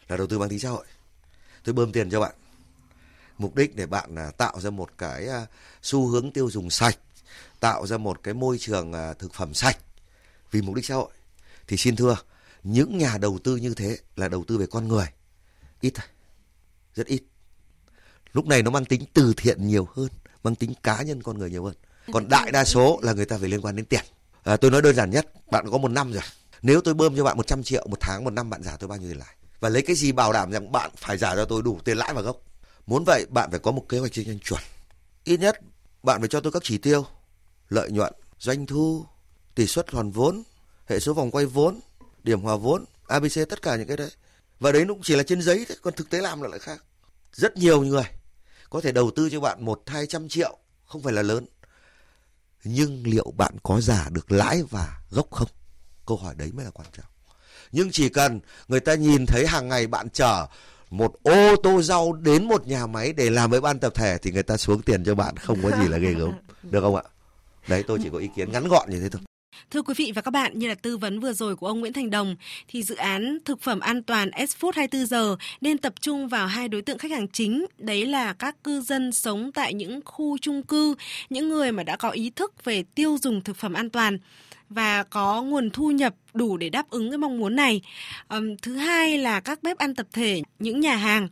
là 0.08 0.16
đầu 0.16 0.26
tư 0.26 0.38
mang 0.38 0.48
tính 0.48 0.58
xã 0.58 0.68
hội. 0.68 0.84
Tôi 1.64 1.72
bơm 1.72 1.92
tiền 1.92 2.10
cho 2.10 2.20
bạn. 2.20 2.34
Mục 3.38 3.54
đích 3.54 3.76
để 3.76 3.86
bạn 3.86 4.14
là 4.14 4.30
tạo 4.30 4.60
ra 4.60 4.70
một 4.70 4.90
cái 4.98 5.28
à, 5.28 5.46
xu 5.82 6.06
hướng 6.06 6.32
tiêu 6.32 6.50
dùng 6.50 6.70
sạch 6.70 6.98
tạo 7.60 7.86
ra 7.86 7.98
một 7.98 8.22
cái 8.22 8.34
môi 8.34 8.58
trường 8.58 8.92
à, 8.92 9.12
thực 9.12 9.34
phẩm 9.34 9.54
sạch 9.54 9.78
vì 10.50 10.62
mục 10.62 10.74
đích 10.74 10.86
xã 10.86 10.94
hội. 10.94 11.10
Thì 11.66 11.76
xin 11.76 11.96
thưa 11.96 12.16
những 12.62 12.98
nhà 12.98 13.18
đầu 13.18 13.38
tư 13.44 13.56
như 13.56 13.74
thế 13.74 13.98
là 14.16 14.28
đầu 14.28 14.44
tư 14.44 14.58
về 14.58 14.66
con 14.66 14.88
người. 14.88 15.06
Ít 15.80 15.92
thôi. 15.94 16.06
Rất 16.94 17.06
ít. 17.06 17.22
Lúc 18.32 18.46
này 18.46 18.62
nó 18.62 18.70
mang 18.70 18.84
tính 18.84 19.04
từ 19.14 19.34
thiện 19.36 19.66
nhiều 19.66 19.88
hơn 19.94 20.08
mang 20.42 20.54
tính 20.54 20.74
cá 20.82 21.02
nhân 21.02 21.22
con 21.22 21.38
người 21.38 21.50
nhiều 21.50 21.64
hơn. 21.64 21.74
Còn 22.12 22.28
đại 22.28 22.52
đa 22.52 22.64
số 22.64 22.98
là 23.02 23.12
người 23.12 23.24
ta 23.24 23.38
phải 23.38 23.48
liên 23.48 23.60
quan 23.60 23.76
đến 23.76 23.84
tiền. 23.84 24.04
À, 24.42 24.56
tôi 24.56 24.70
nói 24.70 24.82
đơn 24.82 24.94
giản 24.94 25.10
nhất 25.10 25.26
bạn 25.50 25.70
có 25.70 25.78
một 25.78 25.88
năm 25.88 26.12
rồi 26.12 26.22
nếu 26.62 26.80
tôi 26.80 26.94
bơm 26.94 27.16
cho 27.16 27.24
bạn 27.24 27.36
100 27.36 27.62
triệu, 27.62 27.86
một 27.90 27.98
tháng, 28.00 28.24
một 28.24 28.30
năm 28.30 28.50
bạn 28.50 28.62
trả 28.64 28.76
tôi 28.76 28.88
bao 28.88 28.98
nhiêu 28.98 29.08
tiền 29.08 29.18
lãi 29.18 29.36
và 29.60 29.68
lấy 29.68 29.82
cái 29.82 29.96
gì 29.96 30.12
bảo 30.12 30.32
đảm 30.32 30.50
rằng 30.50 30.72
bạn 30.72 30.90
phải 30.96 31.18
trả 31.18 31.36
cho 31.36 31.44
tôi 31.44 31.62
đủ 31.62 31.78
tiền 31.84 31.96
lãi 31.96 32.14
và 32.14 32.20
gốc? 32.20 32.36
Muốn 32.86 33.04
vậy, 33.06 33.26
bạn 33.30 33.50
phải 33.50 33.58
có 33.58 33.70
một 33.70 33.84
kế 33.88 33.98
hoạch 33.98 34.12
kinh 34.12 34.26
doanh 34.26 34.38
chuẩn. 34.38 34.60
Ít 35.24 35.40
nhất, 35.40 35.60
bạn 36.02 36.20
phải 36.20 36.28
cho 36.28 36.40
tôi 36.40 36.52
các 36.52 36.62
chỉ 36.64 36.78
tiêu. 36.78 37.06
Lợi 37.68 37.90
nhuận, 37.90 38.12
doanh 38.38 38.66
thu, 38.66 39.04
tỷ 39.54 39.66
suất 39.66 39.90
hoàn 39.90 40.10
vốn, 40.10 40.42
hệ 40.86 41.00
số 41.00 41.14
vòng 41.14 41.30
quay 41.30 41.46
vốn, 41.46 41.80
điểm 42.22 42.40
hòa 42.40 42.56
vốn 42.56 42.84
abc 43.06 43.48
tất 43.48 43.62
cả 43.62 43.76
những 43.76 43.88
cái 43.88 43.96
đấy. 43.96 44.10
Và 44.60 44.72
đấy 44.72 44.84
cũng 44.88 45.00
chỉ 45.02 45.16
là 45.16 45.22
trên 45.22 45.42
giấy 45.42 45.64
thôi, 45.68 45.76
còn 45.82 45.94
thực 45.94 46.10
tế 46.10 46.20
làm 46.20 46.40
là 46.40 46.48
lại 46.48 46.58
khác. 46.58 46.84
Rất 47.32 47.56
nhiều 47.56 47.82
người 47.82 48.04
có 48.70 48.80
thể 48.80 48.92
đầu 48.92 49.10
tư 49.16 49.30
cho 49.30 49.40
bạn 49.40 49.64
một, 49.64 49.82
hai 49.86 50.06
trăm 50.06 50.28
triệu, 50.28 50.58
không 50.86 51.02
phải 51.02 51.12
là 51.12 51.22
lớn. 51.22 51.46
Nhưng 52.64 53.06
liệu 53.06 53.32
bạn 53.36 53.56
có 53.62 53.80
giả 53.80 54.08
được 54.10 54.32
lãi 54.32 54.62
và 54.62 55.00
gốc 55.10 55.30
không? 55.30 55.48
Câu 56.06 56.16
hỏi 56.16 56.34
đấy 56.38 56.50
mới 56.54 56.64
là 56.64 56.70
quan 56.70 56.88
trọng. 56.96 57.06
Nhưng 57.72 57.90
chỉ 57.90 58.08
cần 58.08 58.40
người 58.68 58.80
ta 58.80 58.94
nhìn 58.94 59.26
thấy 59.26 59.46
hàng 59.46 59.68
ngày 59.68 59.86
bạn 59.86 60.08
chở 60.10 60.46
một 60.90 61.14
ô 61.22 61.56
tô 61.62 61.82
rau 61.82 62.12
đến 62.12 62.48
một 62.48 62.66
nhà 62.66 62.86
máy 62.86 63.12
để 63.12 63.30
làm 63.30 63.50
với 63.50 63.60
ban 63.60 63.78
tập 63.78 63.94
thể 63.94 64.18
thì 64.18 64.32
người 64.32 64.42
ta 64.42 64.56
xuống 64.56 64.82
tiền 64.82 65.04
cho 65.04 65.14
bạn 65.14 65.36
không 65.36 65.58
có 65.62 65.70
gì 65.70 65.88
là 65.88 65.98
ghê 65.98 66.12
gớm. 66.12 66.32
Được 66.62 66.80
không 66.80 66.96
ạ? 66.96 67.02
Đấy 67.68 67.84
tôi 67.86 67.98
chỉ 68.02 68.08
có 68.12 68.18
ý 68.18 68.28
kiến 68.36 68.52
ngắn 68.52 68.68
gọn 68.68 68.90
như 68.90 69.00
thế 69.00 69.08
thôi. 69.08 69.22
Thưa 69.70 69.82
quý 69.82 69.94
vị 69.96 70.12
và 70.14 70.22
các 70.22 70.30
bạn, 70.30 70.58
như 70.58 70.68
là 70.68 70.74
tư 70.74 70.96
vấn 70.96 71.20
vừa 71.20 71.32
rồi 71.32 71.56
của 71.56 71.66
ông 71.66 71.80
Nguyễn 71.80 71.92
Thành 71.92 72.10
Đồng, 72.10 72.36
thì 72.68 72.82
dự 72.82 72.94
án 72.94 73.38
thực 73.44 73.60
phẩm 73.60 73.80
an 73.80 74.02
toàn 74.02 74.30
S-Food 74.30 74.72
24 74.74 75.06
giờ 75.06 75.36
nên 75.60 75.78
tập 75.78 75.92
trung 76.00 76.28
vào 76.28 76.46
hai 76.46 76.68
đối 76.68 76.82
tượng 76.82 76.98
khách 76.98 77.10
hàng 77.10 77.28
chính, 77.28 77.66
đấy 77.78 78.06
là 78.06 78.32
các 78.32 78.64
cư 78.64 78.80
dân 78.80 79.12
sống 79.12 79.52
tại 79.52 79.74
những 79.74 80.00
khu 80.04 80.38
chung 80.38 80.62
cư, 80.62 80.94
những 81.30 81.48
người 81.48 81.72
mà 81.72 81.82
đã 81.82 81.96
có 81.96 82.10
ý 82.10 82.30
thức 82.30 82.64
về 82.64 82.82
tiêu 82.94 83.18
dùng 83.22 83.40
thực 83.40 83.56
phẩm 83.56 83.72
an 83.72 83.90
toàn 83.90 84.18
và 84.70 85.02
có 85.02 85.42
nguồn 85.42 85.70
thu 85.70 85.90
nhập 85.90 86.14
đủ 86.34 86.56
để 86.56 86.68
đáp 86.68 86.90
ứng 86.90 87.10
cái 87.10 87.18
mong 87.18 87.38
muốn 87.38 87.56
này. 87.56 87.80
Um, 88.28 88.56
thứ 88.62 88.76
hai 88.76 89.18
là 89.18 89.40
các 89.40 89.62
bếp 89.62 89.78
ăn 89.78 89.94
tập 89.94 90.06
thể, 90.12 90.42
những 90.58 90.80
nhà 90.80 90.96
hàng. 90.96 91.28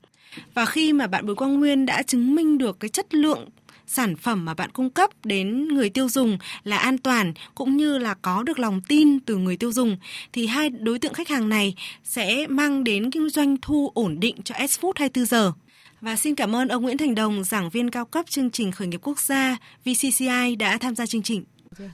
Và 0.54 0.66
khi 0.66 0.92
mà 0.92 1.06
bạn 1.06 1.26
Bùi 1.26 1.34
Quang 1.34 1.60
Nguyên 1.60 1.86
đã 1.86 2.02
chứng 2.02 2.34
minh 2.34 2.58
được 2.58 2.80
cái 2.80 2.88
chất 2.88 3.14
lượng 3.14 3.48
sản 3.86 4.16
phẩm 4.16 4.44
mà 4.44 4.54
bạn 4.54 4.70
cung 4.70 4.90
cấp 4.90 5.10
đến 5.24 5.68
người 5.68 5.90
tiêu 5.90 6.08
dùng 6.08 6.38
là 6.64 6.76
an 6.76 6.98
toàn 6.98 7.32
cũng 7.54 7.76
như 7.76 7.98
là 7.98 8.14
có 8.14 8.42
được 8.42 8.58
lòng 8.58 8.80
tin 8.88 9.20
từ 9.20 9.36
người 9.36 9.56
tiêu 9.56 9.72
dùng 9.72 9.96
thì 10.32 10.46
hai 10.46 10.70
đối 10.70 10.98
tượng 10.98 11.14
khách 11.14 11.28
hàng 11.28 11.48
này 11.48 11.74
sẽ 12.04 12.46
mang 12.46 12.84
đến 12.84 13.10
kinh 13.10 13.28
doanh 13.28 13.56
thu 13.62 13.90
ổn 13.94 14.20
định 14.20 14.36
cho 14.44 14.54
S 14.68 14.80
Food 14.80 14.92
24 14.96 15.26
giờ. 15.26 15.52
Và 16.00 16.16
xin 16.16 16.34
cảm 16.34 16.56
ơn 16.56 16.68
ông 16.68 16.82
Nguyễn 16.82 16.98
Thành 16.98 17.14
Đồng, 17.14 17.44
giảng 17.44 17.70
viên 17.70 17.90
cao 17.90 18.04
cấp 18.04 18.30
chương 18.30 18.50
trình 18.50 18.72
khởi 18.72 18.88
nghiệp 18.88 19.00
quốc 19.02 19.20
gia 19.20 19.56
VCCI 19.84 20.56
đã 20.58 20.78
tham 20.78 20.94
gia 20.94 21.06
chương 21.06 21.22
trình. 21.22 21.44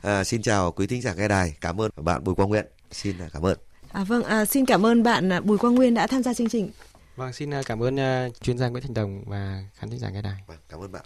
À, 0.02 0.24
xin 0.24 0.42
chào 0.42 0.72
quý 0.72 0.86
thính 0.86 1.02
giả 1.02 1.14
nghe 1.14 1.28
đài, 1.28 1.54
cảm 1.60 1.80
ơn 1.80 1.90
bạn 1.96 2.24
Bùi 2.24 2.34
Quang 2.34 2.48
Nguyễn. 2.48 2.66
Xin 2.90 3.16
cảm 3.32 3.46
ơn. 3.46 3.58
À, 3.92 4.04
vâng, 4.04 4.24
à, 4.24 4.44
xin 4.44 4.66
cảm 4.66 4.86
ơn 4.86 5.02
bạn 5.02 5.30
Bùi 5.44 5.58
Quang 5.58 5.74
Nguyên 5.74 5.94
đã 5.94 6.06
tham 6.06 6.22
gia 6.22 6.34
chương 6.34 6.48
trình. 6.48 6.70
Vâng, 7.16 7.32
xin 7.32 7.54
à, 7.54 7.62
cảm 7.66 7.82
ơn 7.82 7.94
uh, 7.94 8.42
chuyên 8.42 8.58
gia 8.58 8.68
Nguyễn 8.68 8.82
Thành 8.82 8.94
Đồng 8.94 9.24
và 9.26 9.64
khán 9.74 9.90
thính 9.90 9.98
giả 9.98 10.10
nghe 10.10 10.22
đài. 10.22 10.42
Vâng, 10.46 10.58
cảm 10.68 10.80
ơn 10.80 10.92
bạn. 10.92 11.02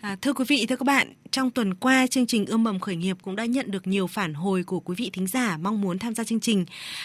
À, 0.00 0.16
thưa 0.22 0.32
quý 0.32 0.44
vị, 0.48 0.66
thưa 0.68 0.76
các 0.76 0.84
bạn, 0.84 1.12
trong 1.30 1.50
tuần 1.50 1.74
qua 1.74 2.06
chương 2.06 2.26
trình 2.26 2.46
Ươm 2.46 2.64
mầm 2.64 2.80
khởi 2.80 2.96
nghiệp 2.96 3.16
cũng 3.22 3.36
đã 3.36 3.44
nhận 3.44 3.70
được 3.70 3.86
nhiều 3.86 4.06
phản 4.06 4.34
hồi 4.34 4.62
của 4.62 4.80
quý 4.80 4.94
vị 4.98 5.10
thính 5.12 5.26
giả 5.26 5.56
mong 5.56 5.80
muốn 5.80 5.98
tham 5.98 6.14
gia 6.14 6.24
chương 6.24 6.40
trình. 6.40 6.64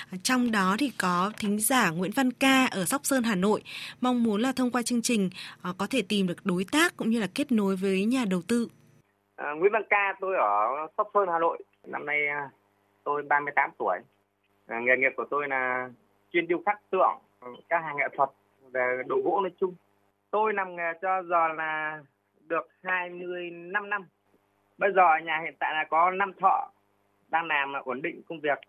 À, 0.10 0.18
trong 0.24 0.52
đó 0.52 0.76
thì 0.80 0.92
có 0.98 1.32
thính 1.40 1.60
giả 1.60 1.90
Nguyễn 1.90 2.12
Văn 2.12 2.34
Ca 2.34 2.66
ở 2.66 2.86
Sóc 2.86 3.02
Sơn 3.06 3.24
Hà 3.24 3.36
Nội 3.36 3.64
mong 4.02 4.24
muốn 4.24 4.42
là 4.42 4.52
thông 4.52 4.72
qua 4.72 4.82
chương 4.82 5.02
trình 5.02 5.30
à, 5.62 5.74
có 5.78 5.88
thể 5.88 6.02
tìm 6.02 6.28
được 6.28 6.46
đối 6.46 6.64
tác 6.64 6.98
cũng 6.98 7.10
như 7.10 7.20
là 7.20 7.28
kết 7.28 7.52
nối 7.52 7.76
với 7.76 8.06
nhà 8.06 8.26
đầu 8.26 8.42
tư. 8.42 8.68
À, 9.36 9.54
Nguyễn 9.54 9.72
Văn 9.72 9.84
Ca, 9.90 10.14
tôi 10.20 10.36
ở 10.36 10.88
Sóc 10.98 11.10
Sơn 11.14 11.30
Hà 11.32 11.40
Nội. 11.40 11.58
Năm 11.88 12.06
nay 12.06 12.28
à, 12.28 12.50
tôi 13.04 13.24
38 13.24 13.72
tuổi. 13.78 14.00
À, 14.68 14.80
nghề 14.80 14.98
nghiệp 14.98 15.14
của 15.18 15.26
tôi 15.30 15.48
là 15.48 15.90
chuyên 16.32 16.48
điêu 16.48 16.62
khắc 16.66 16.80
tượng 16.90 17.20
các 17.70 17.80
hàng 17.80 17.98
nghệ 17.98 18.08
thuật 18.18 18.30
về 18.72 19.04
đồ 19.08 19.16
gỗ 19.24 19.40
nói 19.42 19.52
chung. 19.60 19.76
Tôi 20.32 20.54
làm 20.54 20.76
nghề 20.76 20.94
cho 21.02 21.24
giờ 21.24 21.48
là 21.48 22.02
được 22.48 22.70
25 22.84 23.90
năm. 23.90 24.06
Bây 24.78 24.92
giờ 24.94 25.04
nhà 25.24 25.40
hiện 25.44 25.54
tại 25.60 25.74
là 25.74 25.86
có 25.90 26.12
5 26.12 26.34
thợ 26.42 26.68
đang 27.30 27.46
làm 27.46 27.74
ổn 27.84 28.02
định 28.02 28.22
công 28.30 28.40
việc, 28.40 28.60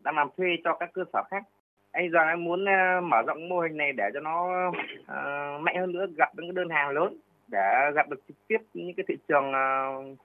đang 0.00 0.16
làm 0.16 0.28
thuê 0.36 0.46
cho 0.64 0.74
các 0.74 0.90
cơ 0.92 1.04
sở 1.12 1.22
khác. 1.30 1.42
Anh 1.92 2.10
giờ 2.12 2.20
em 2.20 2.44
muốn 2.44 2.68
à, 2.68 3.00
mở 3.00 3.22
rộng 3.26 3.48
mô 3.48 3.60
hình 3.60 3.76
này 3.76 3.92
để 3.92 4.10
cho 4.14 4.20
nó 4.20 4.68
uh, 4.68 5.60
mạnh 5.60 5.76
hơn 5.76 5.92
nữa, 5.92 6.06
gặp 6.16 6.28
những 6.36 6.54
đơn 6.54 6.68
hàng 6.68 6.88
lớn 6.90 7.16
để 7.52 7.90
gặp 7.94 8.08
được 8.08 8.20
trực 8.28 8.36
tiếp 8.48 8.58
những 8.74 8.94
cái 8.96 9.04
thị 9.08 9.14
trường 9.28 9.44
uh, 9.50 10.18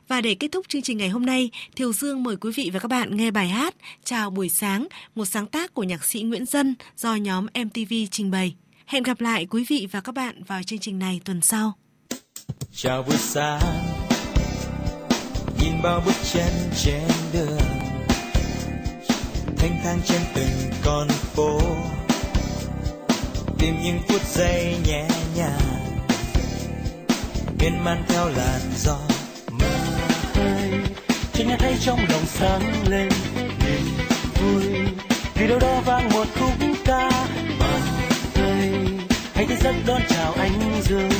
Và 0.08 0.20
để 0.20 0.34
kết 0.34 0.48
thúc 0.52 0.68
chương 0.68 0.82
trình 0.82 0.98
ngày 0.98 1.08
hôm 1.08 1.26
nay, 1.26 1.50
Thiều 1.76 1.92
Dương 1.92 2.22
mời 2.22 2.36
quý 2.36 2.52
vị 2.54 2.70
và 2.72 2.78
các 2.78 2.88
bạn 2.88 3.16
nghe 3.16 3.30
bài 3.30 3.48
hát 3.48 3.74
Chào 4.04 4.30
buổi 4.30 4.48
sáng, 4.48 4.86
một 5.14 5.24
sáng 5.24 5.46
tác 5.46 5.74
của 5.74 5.82
nhạc 5.82 6.04
sĩ 6.04 6.22
Nguyễn 6.22 6.46
Dân 6.46 6.74
do 6.96 7.14
nhóm 7.14 7.46
MTV 7.46 7.94
trình 8.10 8.30
bày. 8.30 8.54
Hẹn 8.86 9.02
gặp 9.02 9.20
lại 9.20 9.46
quý 9.46 9.64
vị 9.68 9.88
và 9.92 10.00
các 10.00 10.14
bạn 10.14 10.42
vào 10.44 10.62
chương 10.62 10.78
trình 10.78 10.98
này 10.98 11.20
tuần 11.24 11.40
sau. 11.40 11.72
Chào 12.72 13.02
buổi 13.02 13.16
sáng, 13.16 13.60
nhìn 15.60 15.82
bao 15.82 16.02
bước 16.06 16.12
chân 16.32 16.52
trên 16.84 17.08
đường, 17.32 17.60
thanh 19.56 19.80
thang 19.84 19.98
trên 20.06 20.20
từng 20.34 20.70
con 20.84 21.08
phố 21.08 21.60
tìm 23.58 23.74
những 23.84 23.98
phút 24.08 24.22
giây 24.26 24.76
nhẹ 24.86 25.08
nhà. 25.36 25.50
Miên 27.58 27.84
man 27.84 28.04
theo 28.08 28.28
làn 28.28 28.60
gió 28.76 28.98
mơ 29.50 29.66
hơi 30.34 30.70
chỉ 31.32 31.44
nghe 31.44 31.56
thấy 31.58 31.74
trong 31.80 31.98
lòng 32.08 32.26
sáng 32.26 32.88
lên 32.88 33.08
niềm 33.64 33.96
vui. 34.34 34.64
Vì 35.34 35.46
đâu 35.46 35.58
đó 35.58 35.80
vang 35.84 36.08
một 36.12 36.26
khúc 36.40 36.52
ca 36.84 37.10
mà 37.58 37.80
ơi 38.34 38.70
hãy 39.34 39.46
thức 39.46 39.58
giấc 39.60 39.74
đón 39.86 40.02
chào 40.08 40.32
ánh 40.32 40.82
dương 40.82 41.10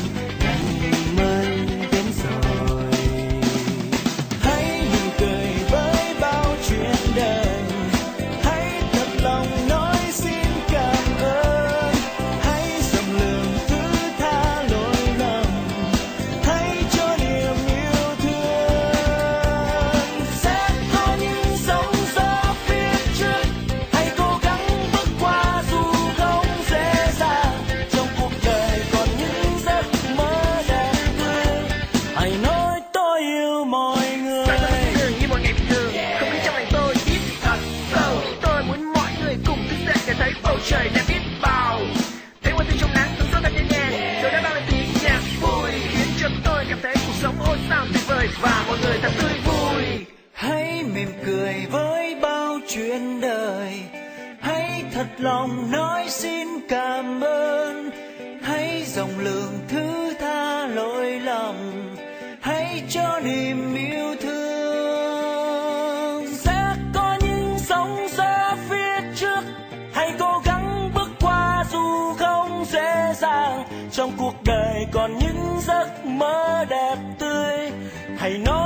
hãy 69.97 70.13
cố 70.19 70.43
gắng 70.45 70.91
bước 70.95 71.11
qua 71.21 71.65
dù 71.73 72.13
không 72.19 72.65
dễ 72.65 73.13
dàng. 73.17 73.65
Trong 73.93 74.13
cuộc 74.19 74.35
đời 74.45 74.87
còn 74.93 75.19
những 75.19 75.59
giấc 75.61 75.89
mơ 76.05 76.65
đẹp 76.69 76.97
tươi. 77.19 77.71
Hãy 78.19 78.39
nói 78.39 78.66